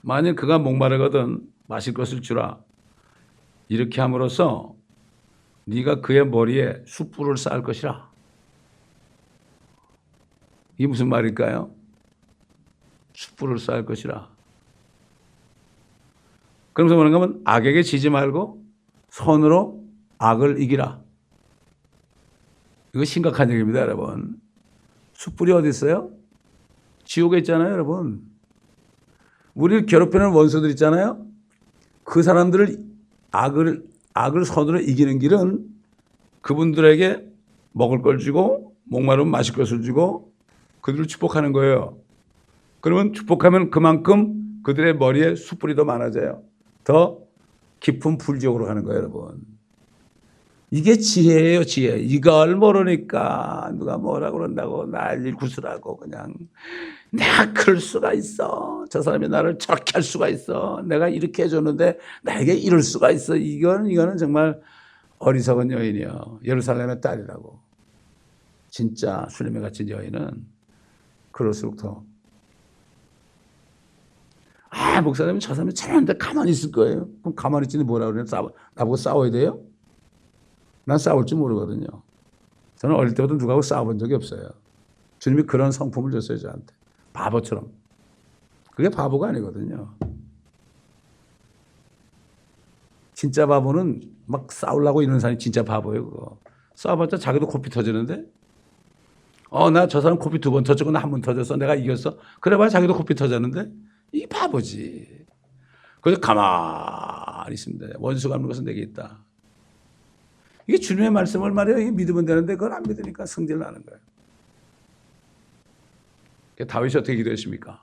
만일 0.01 0.35
그가 0.35 0.59
목마르거든 0.59 1.43
마실 1.69 1.95
것을 1.95 2.21
주라 2.21 2.61
이렇게 3.69 4.01
함으로써 4.01 4.75
네가 5.65 6.01
그의 6.01 6.27
머리에 6.27 6.85
숯불을 6.87 7.37
쌓을 7.37 7.63
것이라 7.63 8.11
이게 10.79 10.87
무슨 10.87 11.09
말일까요? 11.09 11.75
숯불을 13.15 13.59
쌓을 13.59 13.87
것이라. 13.87 14.29
그러면서 16.73 16.95
뭐는가 16.97 17.23
하면 17.23 17.41
악에게 17.45 17.83
지지 17.83 18.11
말고 18.11 18.63
선으로 19.09 19.83
악을 20.19 20.61
이기라. 20.61 21.01
이거 22.95 23.05
심각한 23.05 23.51
얘기입니다, 23.51 23.81
여러분. 23.81 24.39
숯불이 25.15 25.53
어디 25.53 25.69
있어요? 25.69 26.11
지옥에 27.05 27.39
있잖아요, 27.39 27.73
여러분. 27.73 28.23
우리를 29.55 29.87
괴롭히는 29.87 30.33
원수들 30.33 30.69
있잖아요. 30.71 31.26
그 32.07 32.23
사람들을 32.23 32.79
악을 33.33 33.85
악을 34.15 34.45
선으로 34.47 34.81
이기는 34.81 35.19
길은 35.19 35.67
그분들에게 36.41 37.27
먹을 37.73 38.01
걸 38.01 38.19
주고 38.19 38.75
목마르면 38.85 39.31
마실 39.31 39.55
것을 39.55 39.83
주고 39.83 40.33
그들을 40.81 41.07
축복하는 41.09 41.53
거예요. 41.53 41.99
그러면 42.81 43.13
축복하면 43.13 43.71
그만큼 43.71 44.61
그들의 44.63 44.97
머리에 44.97 45.35
숯불이 45.35 45.75
더 45.75 45.85
많아져요. 45.85 46.43
더 46.85 47.19
깊은 47.81 48.19
불지옥으로 48.19 48.67
가는 48.67 48.85
거예요, 48.85 49.01
여러분. 49.01 49.41
이게 50.71 50.97
지혜예요, 50.97 51.65
지혜. 51.65 51.99
이걸 51.99 52.55
모르니까 52.55 53.73
누가 53.77 53.99
뭐라 53.99 54.31
그런다고 54.31 54.87
난리 54.87 55.33
구슬하고 55.33 55.97
그냥 55.97 56.35
내가 57.11 57.53
그럴 57.53 57.81
수가 57.81 58.13
있어. 58.13 58.85
저 58.91 59.03
사람이 59.03 59.29
나를 59.29 59.59
저렇게 59.59 59.93
할 59.95 60.03
수가 60.03 60.29
있어. 60.29 60.83
내가 60.85 61.09
이렇게 61.09 61.45
해줬는데 61.45 61.99
나에게 62.23 62.55
이럴 62.55 62.83
수가 62.83 63.11
있어. 63.11 63.37
이건 63.37 63.87
이거는 63.87 64.17
정말 64.17 64.61
어리석은 65.19 65.71
여인이요. 65.71 66.41
예루살렘의 66.45 67.01
딸이라고. 67.01 67.61
진짜 68.69 69.27
수림에 69.31 69.61
갇힌 69.61 69.89
여인은 69.89 70.47
그럴수록 71.33 71.77
더. 71.77 72.05
아, 74.69 75.01
목사님은 75.01 75.41
저 75.41 75.55
사람이 75.55 75.73
잘하는데 75.73 76.19
가만히 76.19 76.51
있을 76.51 76.71
거예요. 76.71 77.09
그럼 77.23 77.35
가만히 77.35 77.65
있지는 77.65 77.87
뭐라 77.87 78.07
그래요? 78.07 78.27
싸워, 78.27 78.53
나보고 78.75 78.97
싸워야 78.97 79.31
돼요? 79.31 79.61
난 80.85 80.99
싸울 80.99 81.25
줄 81.25 81.39
모르거든요. 81.39 81.87
저는 82.77 82.95
어릴 82.95 83.15
때부터 83.15 83.35
누가하고 83.35 83.63
싸워본 83.63 83.99
적이 83.99 84.15
없어요. 84.15 84.51
주님이 85.19 85.45
그런 85.45 85.73
성품을 85.73 86.13
줬어요, 86.13 86.39
저한테. 86.39 86.75
바보처럼. 87.17 87.73
그게 88.75 88.89
바보가 88.91 89.29
아니거든요. 89.29 89.95
진짜 93.15 93.47
바보는 93.47 94.03
막 94.27 94.53
싸우려고 94.53 95.03
이런 95.03 95.19
사람이 95.21 95.39
진짜 95.39 95.63
바보예요, 95.63 96.11
그거. 96.11 96.39
싸워봤자 96.75 97.17
자기도 97.17 97.47
코피 97.47 97.71
터지는데 97.71 98.25
어, 99.49 99.71
나 99.71 99.87
저 99.87 100.01
사람 100.03 100.19
코피 100.19 100.41
두 100.41 100.51
번 100.51 100.63
터졌고 100.65 100.91
나 100.93 101.01
한 101.01 101.11
번 101.11 101.23
터졌어. 101.23 101.57
내가 101.57 101.75
이겼어. 101.75 102.19
그래봐야 102.41 102.69
자기도 102.69 102.95
코피 102.95 103.15
터졌는데 103.15 103.73
이 104.13 104.27
바보지. 104.27 105.25
그래서 106.03 106.21
가만히 106.21 107.55
있습니다. 107.55 107.97
원수 107.99 108.29
갚는 108.29 108.47
것은 108.47 108.65
내게 108.65 108.83
있다. 108.83 109.25
이게 110.69 110.79
주님의 110.79 111.11
말씀을 111.11 111.53
말이에요. 111.53 111.79
이게 111.79 111.91
믿으면 111.93 112.27
되는데 112.27 112.55
그걸 112.55 112.73
안 112.75 112.83
믿으니까 112.83 113.25
성질 113.25 113.59
나는 113.59 113.83
거예요. 113.87 114.01
다윗이 116.65 116.97
어떻게 116.97 117.17
기도했습니까? 117.17 117.83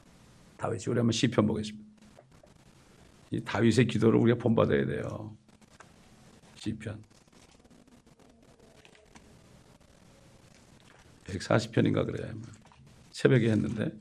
다윗이 0.58 0.84
우리 0.88 0.98
한번 0.98 1.12
시편 1.12 1.46
보겠습니다. 1.46 1.86
이 3.32 3.42
다윗의 3.44 3.88
기도를 3.88 4.20
우리가 4.20 4.38
본받아야 4.40 4.86
돼요. 4.86 5.36
시편. 6.56 7.04
140편인가 11.26 12.06
그래요. 12.06 12.34
새벽에 13.12 13.52
했는데. 13.52 13.92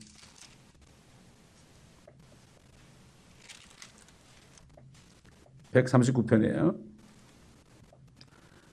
백삼십구 5.71 6.25
편이에요. 6.25 6.77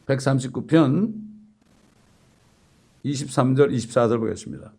백삼십구 0.07 0.67
편 0.67 1.15
23절, 3.05 3.73
24절 3.75 4.19
보겠습니다. 4.19 4.75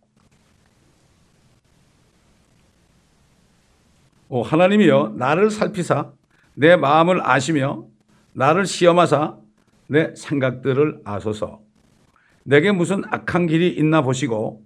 오, 4.34 4.44
하나님이여 4.44 5.16
나를 5.18 5.52
살피사 5.52 6.14
내 6.54 6.78
마음을 6.78 7.20
아시며 7.22 7.86
나를 8.32 8.66
시험하사 8.66 9.36
내 9.88 10.16
생각들을 10.16 11.02
아소서. 11.04 11.60
내게 12.44 12.72
무슨 12.72 13.04
악한 13.12 13.48
길이 13.48 13.68
있나 13.68 14.02
보시고 14.02 14.64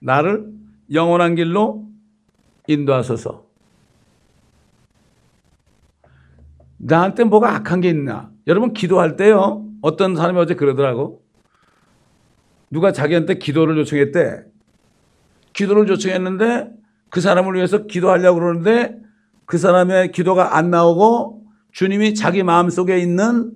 나를 0.00 0.52
영원한 0.92 1.34
길로 1.34 1.88
인도하소서. 2.66 3.46
나한테 6.76 7.24
뭐가 7.24 7.56
악한 7.56 7.80
게 7.80 7.88
있나? 7.88 8.30
여러분 8.46 8.74
기도할 8.74 9.16
때요. 9.16 9.66
어떤 9.80 10.14
사람이 10.14 10.38
어제 10.38 10.54
그러더라고. 10.54 11.24
누가 12.70 12.92
자기한테 12.92 13.38
기도를 13.38 13.78
요청했대. 13.78 14.44
기도를 15.54 15.88
요청했는데 15.88 16.79
그 17.10 17.20
사람을 17.20 17.54
위해서 17.54 17.86
기도하려고 17.86 18.38
그러는데 18.40 18.96
그 19.46 19.58
사람의 19.58 20.12
기도가 20.12 20.56
안 20.56 20.70
나오고 20.70 21.44
주님이 21.72 22.14
자기 22.14 22.42
마음속에 22.42 22.98
있는 22.98 23.52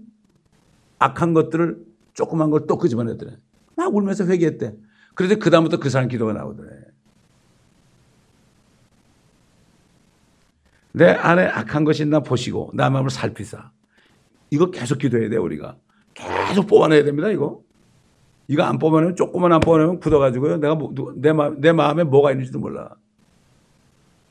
악한 0.99 1.35
것들을 1.35 1.79
조그만 2.15 2.51
걸 2.51 2.67
또 2.67 2.79
끄집어내더래. 2.79 3.37
막 3.77 3.95
울면서 3.95 4.27
회개했대. 4.27 4.75
그래서 5.15 5.37
그다음부터 5.37 5.79
그 5.79 5.91
사람 5.91 6.09
기도가 6.09 6.33
나오더래. 6.33 6.71
내 10.93 11.11
안에 11.11 11.47
악한 11.47 11.85
것이 11.85 12.03
있나 12.05 12.21
보시고 12.21 12.71
나 12.75 12.89
마음을 12.91 13.11
살피사. 13.11 13.71
이거 14.51 14.71
계속 14.71 14.99
기도해야 14.99 15.29
돼 15.29 15.37
우리가. 15.37 15.77
계속 16.15 16.67
뽑아내야 16.69 17.03
됩니다 17.05 17.29
이거. 17.31 17.63
이거 18.47 18.63
안 18.63 18.79
뽑아내면 18.79 19.17
조금만 19.17 19.53
안 19.53 19.61
뽑아내면 19.61 19.99
굳어가지고요. 19.99 20.59
내가 20.59 20.75
뭐, 20.75 20.93
내, 21.17 21.33
마음, 21.33 21.61
내 21.61 21.73
마음에 21.73 22.05
뭐가 22.05 22.31
있는지도 22.31 22.59
몰라. 22.61 22.95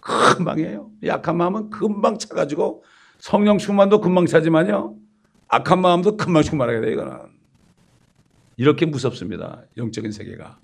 금방이에요. 0.03 0.89
약한 1.05 1.37
마음은 1.37 1.69
금방 1.69 2.17
차가지고 2.17 2.83
성령 3.19 3.57
충만도 3.57 4.01
금방 4.01 4.25
차지만요. 4.25 4.95
악한 5.47 5.81
마음도 5.81 6.17
금방 6.17 6.43
충만하게 6.43 6.81
돼 6.81 6.91
이거는. 6.91 7.17
이렇게 8.57 8.85
무섭습니다. 8.85 9.63
영적인 9.77 10.11
세계가. 10.11 10.57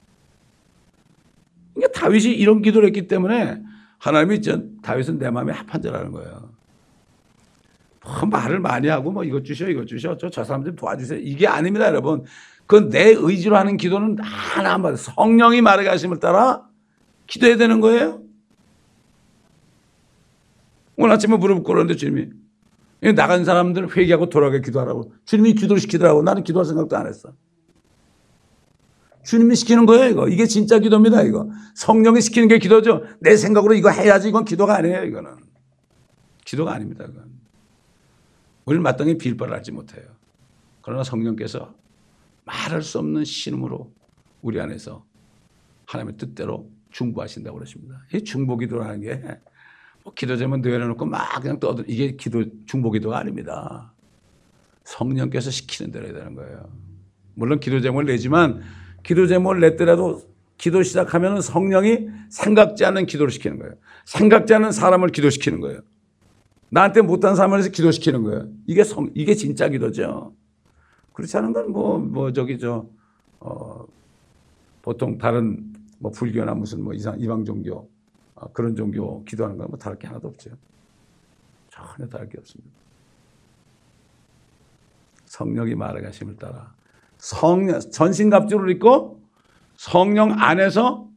그러니까 1.74 2.00
다윗이 2.00 2.34
이런 2.34 2.62
기도를 2.62 2.88
했기 2.88 3.08
때문에 3.08 3.62
하나님이 3.98 4.42
전 4.42 4.82
다윗은 4.82 5.20
내 5.20 5.30
마음에 5.30 5.54
합한 5.54 5.82
자라는 5.82 6.12
거예요. 6.12 6.50
뭐 8.04 8.30
말을 8.30 8.60
많이 8.60 8.88
하고 8.88 9.12
뭐 9.12 9.24
이것 9.24 9.44
주셔 9.44 9.68
이것 9.68 9.86
주셔 9.86 10.18
저, 10.18 10.30
저 10.30 10.44
사람 10.44 10.64
좀 10.64 10.76
도와주세요. 10.76 11.20
이게 11.20 11.48
아닙니다 11.48 11.88
여러분. 11.88 12.24
그건 12.66 12.90
내 12.90 13.14
의지로 13.18 13.58
하는 13.58 13.78
기도는 13.78 14.18
하나 14.22 14.74
한번 14.74 14.96
성령이 14.96 15.62
말해 15.62 15.84
가심을 15.84 16.20
따라 16.20 16.64
기도해야 17.28 17.58
되는 17.58 17.80
거예요. 17.82 18.22
오늘 21.02 21.14
아침에 21.14 21.38
무릎 21.38 21.64
꿇었는데 21.64 21.96
주님이 21.96 22.28
나간 23.16 23.46
사람들 23.46 23.96
회개하고 23.96 24.28
돌아가게 24.28 24.60
기도하라고 24.60 25.14
주님이 25.24 25.54
기도를 25.54 25.80
시키더라고 25.80 26.22
나는 26.22 26.44
기도할 26.44 26.66
생각도 26.66 26.98
안 26.98 27.08
했어. 27.08 27.34
주님이 29.24 29.56
시키는 29.56 29.86
거예요, 29.86 30.10
이거. 30.12 30.28
이게 30.28 30.46
진짜 30.46 30.78
기도입니다, 30.80 31.22
이거. 31.22 31.50
성령이 31.76 32.20
시키는 32.20 32.50
게 32.50 32.60
기도죠. 32.60 33.04
내 33.22 33.38
생각으로 33.38 33.76
이거 33.76 33.90
해야지 33.90 34.28
이건 34.28 34.44
기도가 34.44 34.76
아니에요, 34.76 35.06
이거는. 35.06 35.38
기도가 36.44 36.74
아닙니다, 36.74 37.06
이건. 37.10 37.30
우리는 38.66 38.84
마땅히 38.84 39.18
빌바를 39.18 39.54
알지 39.54 39.72
못해요. 39.72 40.04
그러나 40.82 41.04
성령께서 41.04 41.74
말할 42.44 42.82
수 42.82 43.00
없는 43.00 43.24
신음으로 43.24 43.94
우리 44.42 44.60
안에서 44.60 45.06
하나님의 45.86 46.18
뜻대로 46.18 46.70
중보하신다고 46.92 47.58
그러십니다. 47.58 48.04
이 48.14 48.22
중보 48.24 48.58
기도라는 48.58 49.00
게뭐 49.02 49.38
기도 50.16 50.38
제목 50.38 50.60
내려놓고 50.60 51.06
막 51.06 51.42
그냥 51.42 51.60
떠들 51.60 51.86
이게 51.88 52.16
기도 52.16 52.44
중보 52.66 52.92
기도가 52.92 53.18
아닙니다. 53.20 53.94
성령께서 54.84 55.52
시키는 55.52 55.92
대로 55.92 56.06
해야 56.06 56.14
되는 56.14 56.36
거예요. 56.36 56.70
물론 57.36 57.60
기도 57.60 57.80
제목을 57.80 58.06
내지만 58.06 58.62
기도 59.04 59.28
제목을 59.28 59.60
냈더라도 59.60 60.22
기도 60.58 60.84
시작하면 60.84 61.42
성령이 61.42 62.10
생각지 62.30 62.84
않는 62.86 63.06
기도를 63.06 63.32
시키는 63.32 63.60
거예요. 63.60 63.76
생각지 64.06 64.54
않는 64.54 64.72
사람을 64.72 65.10
기도시키는 65.10 65.62
거예요. 65.62 65.80
나한테 66.70 67.02
못한 67.02 67.36
사람을 67.36 67.60
해서 67.60 67.70
기도시키는 67.70 68.24
거예요. 68.24 68.48
이게 68.68 68.84
성, 68.84 69.10
이게 69.16 69.34
진짜 69.36 69.70
기도죠. 69.70 70.36
그렇지 71.14 71.38
않은 71.38 71.54
건 71.54 71.72
뭐, 71.72 71.98
뭐, 71.98 72.34
저기, 72.34 72.60
저, 72.60 72.88
어, 73.40 73.86
보통 74.82 75.18
다른 75.18 75.74
뭐 75.98 76.12
불교나 76.12 76.54
무슨 76.54 76.84
뭐 76.84 76.94
이상, 76.94 77.20
이방 77.20 77.46
종교, 77.46 77.76
어, 77.76 77.88
그런 78.54 78.76
종교 78.76 79.24
기도하는 79.26 79.58
건뭐 79.58 79.78
다를 79.78 79.98
게 79.98 80.08
하나도 80.08 80.28
없죠. 80.30 80.52
전혀 81.70 82.08
다를 82.10 82.30
게 82.30 82.38
없습니다. 82.40 82.72
성령이 85.26 85.76
말하가심을 85.76 86.38
따라 86.38 86.74
성령, 87.18 87.80
전신갑주를 87.80 88.72
입고 88.72 89.22
성령 89.76 90.32
안에서 90.32 91.08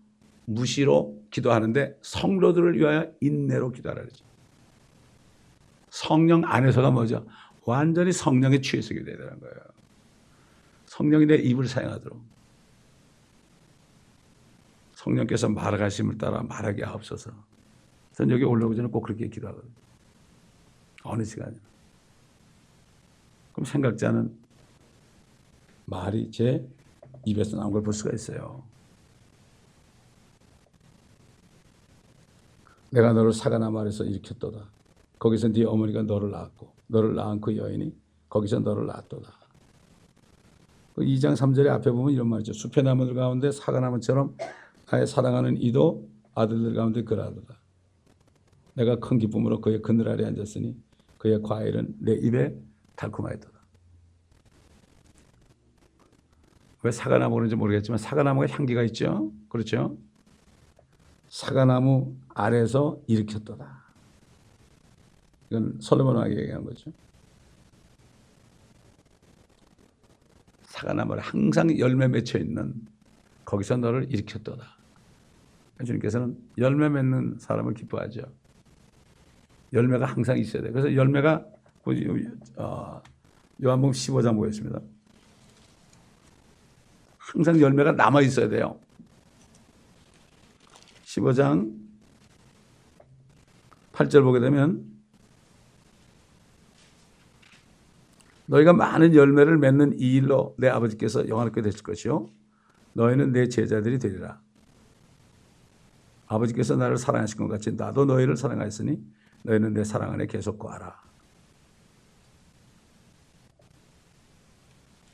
무시로 0.45 1.23
기도하는데 1.31 1.99
성도들을 2.03 2.79
위하여 2.79 3.11
인내로 3.20 3.73
기도하라 3.73 4.03
그러죠. 4.03 4.25
성령 5.91 6.45
안에서가 6.45 6.91
뭐죠? 6.91 7.27
완전히 7.64 8.12
성령에 8.12 8.61
취해서 8.61 8.93
기도해야 8.95 9.16
되는 9.16 9.41
거예요. 9.41 9.57
성령이 10.87 11.27
내 11.27 11.37
입을 11.37 11.66
사용하도록. 11.66 12.32
성령께서 15.03 15.48
말하심을 15.48 16.16
따라 16.18 16.42
말하게 16.42 16.84
하옵소서. 16.84 17.30
저는 18.12 18.34
여기 18.34 18.44
올라오기 18.44 18.76
전에 18.76 18.88
꼭 18.88 19.03
그렇게 19.03 19.28
기도하거든요. 19.28 19.72
어느 21.05 21.24
시간에. 21.24 21.57
그럼 23.53 23.64
않은 24.07 24.38
말이 25.86 26.30
제 26.30 26.66
입에서 27.24 27.57
나온 27.57 27.72
걸 27.72 27.82
볼 27.82 27.92
수가 27.92 28.12
있어요. 28.14 28.62
내가 32.90 33.12
너를 33.12 33.32
사가나 33.32 33.70
말에서 33.70 34.05
일으켰도다. 34.05 34.68
거기서 35.18 35.48
네 35.48 35.64
어머니가 35.64 36.03
너를 36.03 36.30
낳았고 36.30 36.72
너를 36.88 37.14
낳은 37.14 37.40
그 37.40 37.57
여인이 37.57 37.94
거기서 38.28 38.61
너를 38.61 38.86
낳았도다. 38.86 39.32
그 40.94 41.03
2장 41.03 41.34
3절에 41.34 41.68
앞에 41.68 41.90
보면 41.90 42.12
이런 42.12 42.28
말이죠. 42.28 42.53
숲의 42.53 42.84
나무들 42.84 43.14
가운데 43.14 43.50
사과나무처럼 43.50 44.36
나의 44.93 45.07
사랑하는 45.07 45.57
이도 45.57 46.07
아들들 46.34 46.74
가운데 46.74 47.03
그라도다. 47.03 47.57
내가 48.74 48.97
큰 48.97 49.18
기쁨으로 49.18 49.62
그의 49.62 49.80
그늘 49.80 50.07
아래 50.07 50.26
앉았으니 50.26 50.76
그의 51.16 51.40
과일은 51.43 51.97
내 51.99 52.12
입에 52.12 52.55
달콤하였도다. 52.95 53.59
왜 56.82 56.90
사과나무 56.90 57.36
그런지 57.36 57.57
모르겠지만 57.57 57.97
사과나무가 57.97 58.47
향기가 58.49 58.82
있죠. 58.84 59.32
그렇죠? 59.49 59.97
사과나무 61.28 62.14
아래서 62.28 63.01
일으켰도다. 63.07 63.82
이건 65.49 65.78
솔로몬 65.80 66.16
왕이 66.16 66.36
얘기한 66.36 66.64
거죠. 66.64 66.93
사과나무를 70.64 71.22
항상 71.22 71.78
열매 71.78 72.09
맺혀 72.09 72.38
있는 72.38 72.74
거기서 73.47 73.78
너를 73.78 74.12
일으켰도다. 74.12 74.82
주님께서는 75.85 76.37
열매 76.59 76.89
맺는 76.89 77.37
사람을 77.39 77.74
기뻐하죠. 77.74 78.22
열매가 79.72 80.07
항상 80.07 80.39
있어야 80.39 80.62
돼. 80.62 80.70
그래서 80.70 80.95
열매가 80.95 81.47
어, 82.57 83.03
요한복음 83.62 83.93
15장 83.93 84.37
보겠습니다. 84.37 84.80
항상 87.18 87.61
열매가 87.61 87.93
남아 87.93 88.20
있어야 88.22 88.49
돼요. 88.49 88.78
15장 91.05 91.72
8절 93.93 94.22
보게 94.22 94.41
되면 94.41 94.91
너희가 98.47 98.72
많은 98.72 99.14
열매를 99.14 99.59
맺는 99.59 99.99
이 99.99 100.14
일로 100.14 100.55
내 100.59 100.68
아버지께서 100.68 101.28
영화롭게 101.28 101.62
되실 101.62 101.83
것이요 101.83 102.26
너희는 102.95 103.33
내 103.33 103.49
제자들이 103.49 103.99
되리라. 103.99 104.41
아버지께서 106.33 106.76
나를 106.76 106.97
사랑하신 106.97 107.37
것 107.39 107.49
같이 107.49 107.72
나도 107.72 108.05
너희를 108.07 108.37
사랑하였으니 108.37 108.99
너희는 109.45 109.74
내 109.74 109.85
사랑 109.85 110.12
안에 110.12 110.26
계속 110.26 110.59
거하라. 110.59 111.01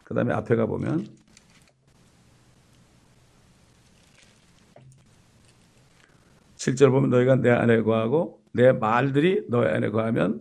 그 0.04 0.14
다음에 0.14 0.32
앞에 0.32 0.56
가보면 0.56 1.06
7절 6.56 6.90
보면 6.90 7.10
너희가 7.10 7.36
내 7.36 7.50
안에 7.50 7.82
거하고 7.82 8.42
내 8.52 8.72
말들이 8.72 9.44
너희 9.48 9.68
안에 9.68 9.90
거하면 9.90 10.40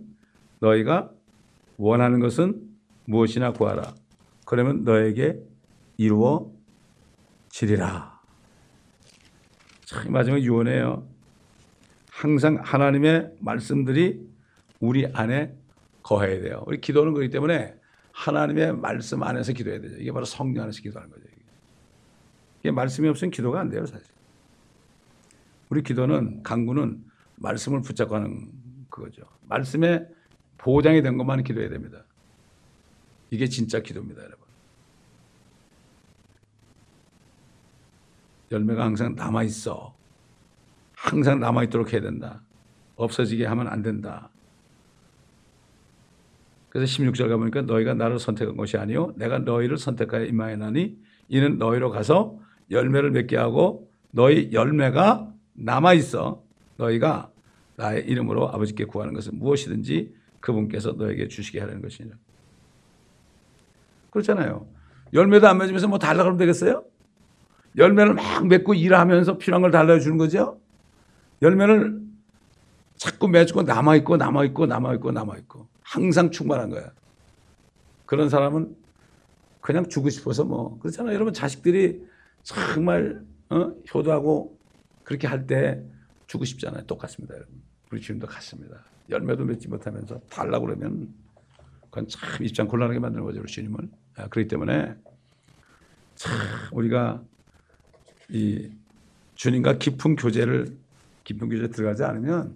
너희가 0.59 1.11
원하는 1.78 2.19
것은 2.19 2.61
무엇이나 3.05 3.53
구하라. 3.53 3.93
그러면 4.45 4.84
너에게 4.84 5.39
이루어지리라. 5.97 6.57
참 9.88 10.11
마지막 10.11 10.41
유언해요. 10.41 11.07
항상 12.11 12.57
하나님의 12.61 13.31
말씀들이 13.39 14.19
우리 14.81 15.05
안에 15.13 15.55
거해야 16.03 16.41
돼요. 16.41 16.61
우리 16.67 16.81
기도는 16.81 17.13
그렇기 17.13 17.31
때문에 17.31 17.73
하나님의 18.11 18.75
말씀 18.75 19.23
안에서 19.23 19.53
기도해야 19.53 19.79
되죠. 19.79 19.95
이게 19.95 20.11
바로 20.11 20.25
성령 20.25 20.63
안에서 20.63 20.81
기도하는 20.81 21.09
거죠. 21.09 21.23
이게 22.59 22.71
말씀이 22.71 23.07
없으면 23.07 23.31
기도가 23.31 23.61
안 23.61 23.69
돼요, 23.69 23.85
사실. 23.85 24.05
우리 25.69 25.81
기도는 25.83 26.43
강구는 26.43 27.05
말씀을 27.38 27.81
붙잡고 27.81 28.13
하는 28.13 28.51
그거죠. 28.89 29.23
말씀에 29.43 30.05
보장이 30.57 31.01
된 31.01 31.17
것만 31.17 31.45
기도해야 31.45 31.69
됩니다. 31.69 32.03
이게 33.31 33.47
진짜 33.47 33.79
기도입니다, 33.79 34.21
여러분. 34.21 34.46
열매가 38.51 38.83
항상 38.83 39.15
남아 39.15 39.43
있어. 39.43 39.95
항상 40.93 41.39
남아 41.39 41.63
있도록 41.65 41.93
해야 41.93 42.01
된다. 42.01 42.41
없어지게 42.95 43.45
하면 43.45 43.67
안 43.67 43.81
된다. 43.81 44.29
그래서 46.69 46.91
16절 46.91 47.29
가보니까 47.29 47.61
너희가 47.63 47.93
나를 47.93 48.19
선택한 48.19 48.57
것이 48.57 48.77
아니요 48.77 49.13
내가 49.15 49.39
너희를 49.39 49.77
선택하여 49.77 50.25
임하였나니 50.25 50.97
이는 51.29 51.57
너희로 51.57 51.89
가서 51.91 52.37
열매를 52.69 53.11
맺게 53.11 53.37
하고 53.37 53.89
너희 54.11 54.51
열매가 54.51 55.33
남아 55.53 55.93
있어. 55.93 56.43
너희가 56.77 57.31
나의 57.75 58.05
이름으로 58.07 58.49
아버지께 58.49 58.85
구하는 58.85 59.13
것은 59.13 59.37
무엇이든지 59.37 60.13
그분께서 60.39 60.93
너에게 60.93 61.27
주시게 61.27 61.59
하라는 61.59 61.81
것이니라. 61.81 62.15
그렇잖아요. 64.11 64.67
열매도 65.13 65.47
안 65.47 65.57
맺으면서 65.57 65.87
뭐 65.87 65.99
달라 65.99 66.23
그러면 66.23 66.37
되겠어요? 66.37 66.83
열매를 67.78 68.13
막 68.15 68.47
맺고 68.47 68.73
일하면서 68.73 69.38
필요한 69.38 69.61
걸 69.61 69.71
달라주는 69.71 70.17
거죠? 70.17 70.59
열매를 71.41 72.01
자꾸 72.95 73.28
맺고 73.28 73.63
남아있고 73.63 74.17
남아있고 74.17 74.65
남아있고 74.65 75.11
남아있고 75.11 75.67
항상 75.82 76.32
충만한 76.32 76.69
거야. 76.69 76.91
그런 78.05 78.30
사람은 78.30 78.75
그냥 79.61 79.88
주고 79.88 80.09
싶어서 80.09 80.43
뭐 80.43 80.80
그렇잖아요. 80.80 81.13
여러분 81.13 81.34
자식들이 81.34 82.01
정말 82.43 83.21
어? 83.49 83.71
효도하고 83.93 84.57
그렇게 85.03 85.28
할 85.28 85.45
때 85.45 85.82
주고 86.25 86.43
싶잖아요. 86.43 86.86
똑같습니다, 86.86 87.36
여러분. 87.36 87.61
우리 87.91 88.01
주님도 88.01 88.28
같습니다. 88.28 88.84
열매도 89.09 89.45
맺지 89.45 89.69
못하면서 89.69 90.19
달라고 90.30 90.65
그러면 90.65 91.13
그건 91.84 92.07
참 92.09 92.43
입장 92.43 92.67
곤란하게 92.67 92.99
만드는 92.99 93.23
거죠, 93.23 93.39
우리 93.39 93.47
주님을. 93.47 93.89
아, 94.17 94.28
그렇기 94.28 94.49
때문에 94.49 94.93
참 96.15 96.34
우리가 96.73 97.21
이 98.30 98.69
주님과 99.36 99.78
깊은 99.78 100.15
교제를 100.15 100.78
깊은 101.23 101.49
교제 101.49 101.67
들어가지 101.69 102.03
않으면 102.03 102.55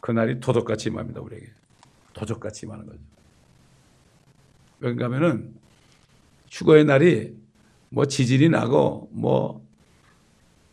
그날이 0.00 0.40
도적같이 0.40 0.88
임합니다, 0.90 1.20
우리에게. 1.20 1.46
도적같이 2.12 2.66
임하는 2.66 2.86
거죠. 2.86 2.98
그런가 4.80 5.06
하면은 5.06 5.54
휴거의 6.50 6.84
날이 6.84 7.36
뭐 7.88 8.04
지진이 8.06 8.48
나고 8.48 9.08
뭐, 9.12 9.66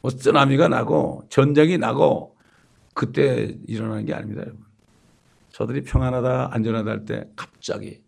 뭐 0.01 0.11
쓰나미가 0.11 0.67
나고 0.67 1.25
전쟁이 1.29 1.77
나고 1.77 2.35
그때 2.93 3.57
일어나는 3.67 4.05
게 4.05 4.13
아닙니다, 4.13 4.41
여러분. 4.41 4.65
저들이 5.51 5.83
평안하다, 5.83 6.53
안전하다 6.53 6.91
할 6.91 7.05
때 7.05 7.29
갑자기 7.35 8.01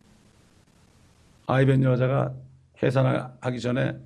아이벤 1.48 1.84
여자가 1.84 2.34
해산하기 2.82 3.60
전에 3.60 3.98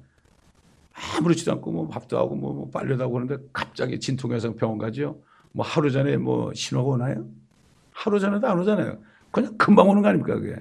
아무렇지도 1.18 1.52
않고 1.54 1.72
뭐 1.72 1.88
밥도 1.88 2.18
하고 2.18 2.36
뭐, 2.36 2.54
뭐 2.54 2.70
빨래도 2.70 3.04
하고 3.04 3.14
그러는데 3.14 3.44
갑자기 3.52 4.00
진통해서 4.00 4.54
병원 4.56 4.78
가죠. 4.78 5.22
뭐 5.52 5.66
하루 5.66 5.92
전에 5.92 6.18
뭐 6.18 6.54
신호가 6.54 6.92
오나요? 6.92 7.26
하루 7.92 8.20
전에도 8.20 8.48
안 8.48 8.60
오잖아요. 8.60 8.98
그냥 9.32 9.58
금방 9.58 9.90
오는 9.90 10.02
거 10.02 10.08
아닙니까 10.10 10.36
그게? 10.40 10.56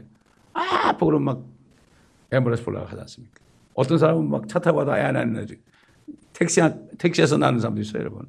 아, 0.53 0.89
아파 0.89 1.07
그러면 1.07 1.25
막 1.25 1.43
앰뷸런스 2.31 2.65
보려고 2.65 2.87
하지 2.87 3.01
않습니까? 3.01 3.41
어떤 3.75 3.99
사람은 3.99 4.29
막 4.29 4.49
차 4.49 4.59
타고 4.59 4.79
가다 4.79 4.99
애안 4.99 5.17
하는 5.17 5.47
택시 6.33 6.61
택시에서 6.99 7.37
나는 7.39 7.61
사람도 7.61 7.81
있어요, 7.81 8.01
여러분. 8.01 8.27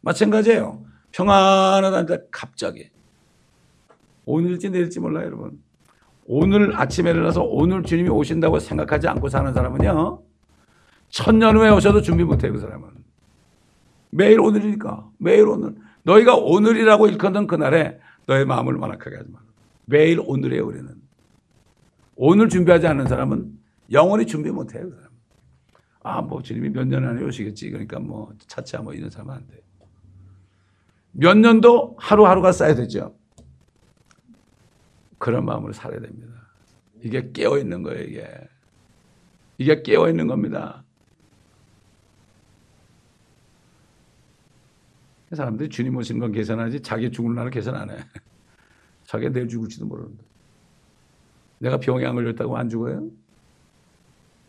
마찬가지예요. 0.00 0.84
평안하다는데 1.12 2.28
갑자기 2.30 2.90
오늘일지 4.24 4.70
내일지 4.70 5.00
몰라요, 5.00 5.26
여러분. 5.26 5.62
오늘 6.26 6.76
아침에 6.76 7.10
일어나서 7.10 7.42
오늘 7.42 7.82
주님이 7.82 8.08
오신다고 8.10 8.58
생각하지 8.58 9.08
않고 9.08 9.28
사는 9.28 9.52
사람은요. 9.52 10.22
천년 11.08 11.56
후에 11.56 11.70
오셔도 11.70 12.02
준비 12.02 12.24
못해요, 12.24 12.52
그 12.52 12.58
사람은. 12.58 12.88
매일 14.10 14.40
오늘이니까. 14.40 15.10
매일 15.18 15.46
오늘. 15.48 15.74
너희가 16.02 16.36
오늘이라고 16.36 17.08
일컫는 17.08 17.46
그날에 17.46 17.98
너의 18.26 18.44
마음을 18.46 18.74
완악하게 18.76 19.16
하지 19.16 19.30
마. 19.30 19.38
매일 19.86 20.20
오늘이에요, 20.24 20.66
우리는. 20.66 20.94
오늘 22.16 22.48
준비하지 22.48 22.86
않는 22.86 23.06
사람은 23.06 23.52
영원히 23.92 24.26
준비 24.26 24.50
못해요, 24.50 24.88
그 24.88 24.94
사람. 24.96 25.08
아, 26.02 26.22
뭐 26.22 26.42
주님이 26.42 26.70
몇 26.70 26.84
년 26.86 27.06
안에 27.06 27.22
오시겠지. 27.22 27.70
그러니까 27.70 27.98
뭐 27.98 28.32
차차 28.46 28.82
뭐 28.82 28.94
이런 28.94 29.10
사람은 29.10 29.34
안 29.34 29.46
돼. 29.46 29.60
몇 31.12 31.36
년도 31.36 31.96
하루하루가 31.98 32.52
쌓여야 32.52 32.74
되죠. 32.74 33.14
그런 35.18 35.44
마음으로 35.44 35.72
살아야 35.72 36.00
됩니다. 36.00 36.28
이게 37.02 37.30
깨어 37.32 37.58
있는 37.58 37.82
거예요, 37.82 38.04
이게. 38.04 38.28
이게 39.58 39.82
깨어 39.82 40.08
있는 40.08 40.26
겁니다. 40.28 40.84
사람들이 45.36 45.68
주님 45.68 45.96
오신 45.96 46.18
건 46.18 46.32
계산하지 46.32 46.80
자기 46.80 47.10
죽을 47.10 47.34
날을 47.34 47.50
계산 47.50 47.74
안 47.74 47.90
해. 47.90 47.98
자기가 49.04 49.30
내일 49.30 49.48
죽을지도 49.48 49.86
모르는데. 49.86 50.24
내가 51.58 51.78
병에 51.78 52.06
안 52.06 52.14
걸렸다고 52.14 52.56
안 52.56 52.68
죽어요? 52.68 53.08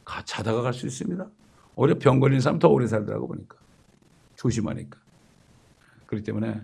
가, 0.06 0.24
자다가 0.24 0.62
갈 0.62 0.74
수 0.74 0.86
있습니다. 0.88 1.30
오히려 1.76 1.98
병 1.98 2.20
걸린 2.20 2.40
사람 2.40 2.60
더 2.60 2.68
오래 2.70 2.88
살더라고 2.88 3.28
보니까. 3.28 3.58
조심하니까. 4.36 5.00
그렇기 6.06 6.24
때문에 6.26 6.62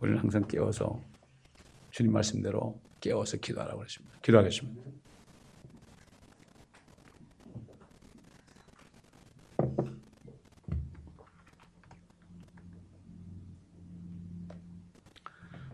우리는 0.00 0.18
항상 0.18 0.46
깨워서 0.46 1.00
주님 1.90 2.12
말씀대로 2.12 2.78
깨워서 3.00 3.36
기도하라고 3.38 3.78
그러십니다. 3.78 4.18
기도하겠습니다. 4.22 4.82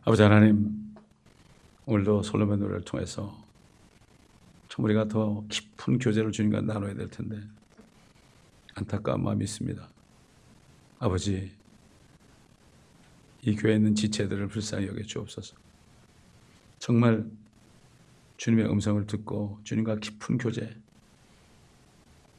아버지 0.03 0.22
하나님, 0.22 0.94
오늘도 1.84 2.22
솔로몬 2.22 2.59
노래를 2.59 2.80
통해서 2.80 3.36
참 4.70 4.86
우리가 4.86 5.09
더 5.09 5.44
깊은 5.51 5.98
교제를 5.98 6.32
주님과 6.32 6.62
나눠야 6.62 6.94
될 6.94 7.11
텐데 7.11 7.38
안타까운 8.74 9.22
마음이 9.22 9.44
있습니다. 9.44 9.86
아버지, 11.01 11.53
이 13.42 13.55
교회에 13.55 13.76
있는 13.76 13.94
지체들을 13.94 14.48
불쌍히 14.48 14.86
여겨 14.86 15.03
주옵소서. 15.03 15.55
정말 16.78 17.30
주님의 18.38 18.70
음성을 18.70 19.07
듣고 19.07 19.61
주님과 19.64 19.96
깊은 19.96 20.38
교제, 20.38 20.80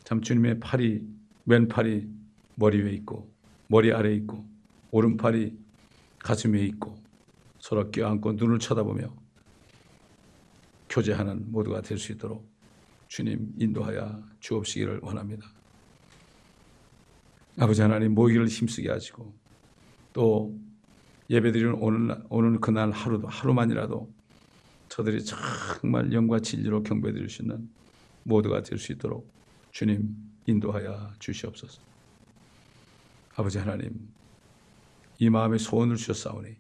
참 0.04 0.22
주님의 0.22 0.60
팔이 0.62 1.08
왼팔이 1.46 2.10
머리 2.56 2.82
위에 2.82 2.92
있고 2.94 3.32
머리 3.68 3.94
아래에 3.94 4.16
있고 4.16 4.44
오른팔이 4.90 5.56
가슴 6.18 6.54
위에 6.56 6.66
있고 6.66 7.01
서로 7.62 7.92
껴안고 7.92 8.34
눈을 8.34 8.58
쳐다보며 8.60 9.16
교제하는 10.90 11.52
모두가 11.52 11.82
될 11.82 11.98
수 12.00 12.12
있도록 12.12 12.50
주님 13.08 13.54
인도하여 13.58 14.24
주옵시기를 14.40 15.00
원합니다. 15.04 15.46
아버지 17.60 17.82
하나님 17.82 18.14
모이기를 18.16 18.48
힘쓰게 18.48 18.90
하시고 18.90 19.34
또 20.12 20.58
예배드리는 21.30 21.76
오늘 21.76 22.18
오늘 22.30 22.60
그날 22.60 22.90
하루도 22.92 23.28
하루만이라도 23.28 24.12
저들이 24.90 25.24
정말 25.24 26.12
영과 26.12 26.40
진리로 26.40 26.82
경배드릴 26.84 27.30
수 27.30 27.44
있는 27.44 27.70
모두가 28.24 28.64
될 28.64 28.80
수 28.80 28.92
있도록 28.92 29.32
주님 29.72 30.16
인도하여 30.48 31.14
주시옵소서. 31.20 31.80
아버지 33.36 33.60
하나님 33.60 34.10
이 35.20 35.30
마음에 35.30 35.60
소원을 35.60 35.96
주셨사오니 35.96 36.56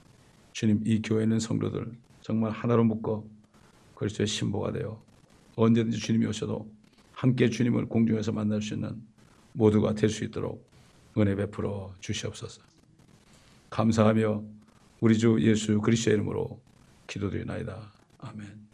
주님 0.54 0.82
이 0.86 1.02
교회에 1.02 1.24
있는 1.24 1.40
성도들 1.40 1.92
정말 2.22 2.52
하나로 2.52 2.84
묶어 2.84 3.24
그리스도의 3.96 4.28
신보가 4.28 4.72
되어 4.74 5.02
언제든지 5.56 5.98
주님이 6.00 6.26
오셔도 6.28 6.72
함께 7.14 7.50
주님을 7.50 7.86
공중에서 7.86 8.32
만날 8.32 8.62
수 8.62 8.74
있는 8.74 9.02
모두가 9.54 9.94
될 9.94 10.10
수 10.10 10.24
있도록 10.24 10.66
은혜 11.18 11.36
베풀어 11.36 11.94
주시옵소서. 12.00 12.62
감사하며 13.70 14.44
우리 15.02 15.18
주 15.18 15.38
예수 15.42 15.80
그리스도의 15.82 16.16
이름으로 16.16 16.60
기도드리나이다. 17.08 17.92
아멘. 18.20 18.71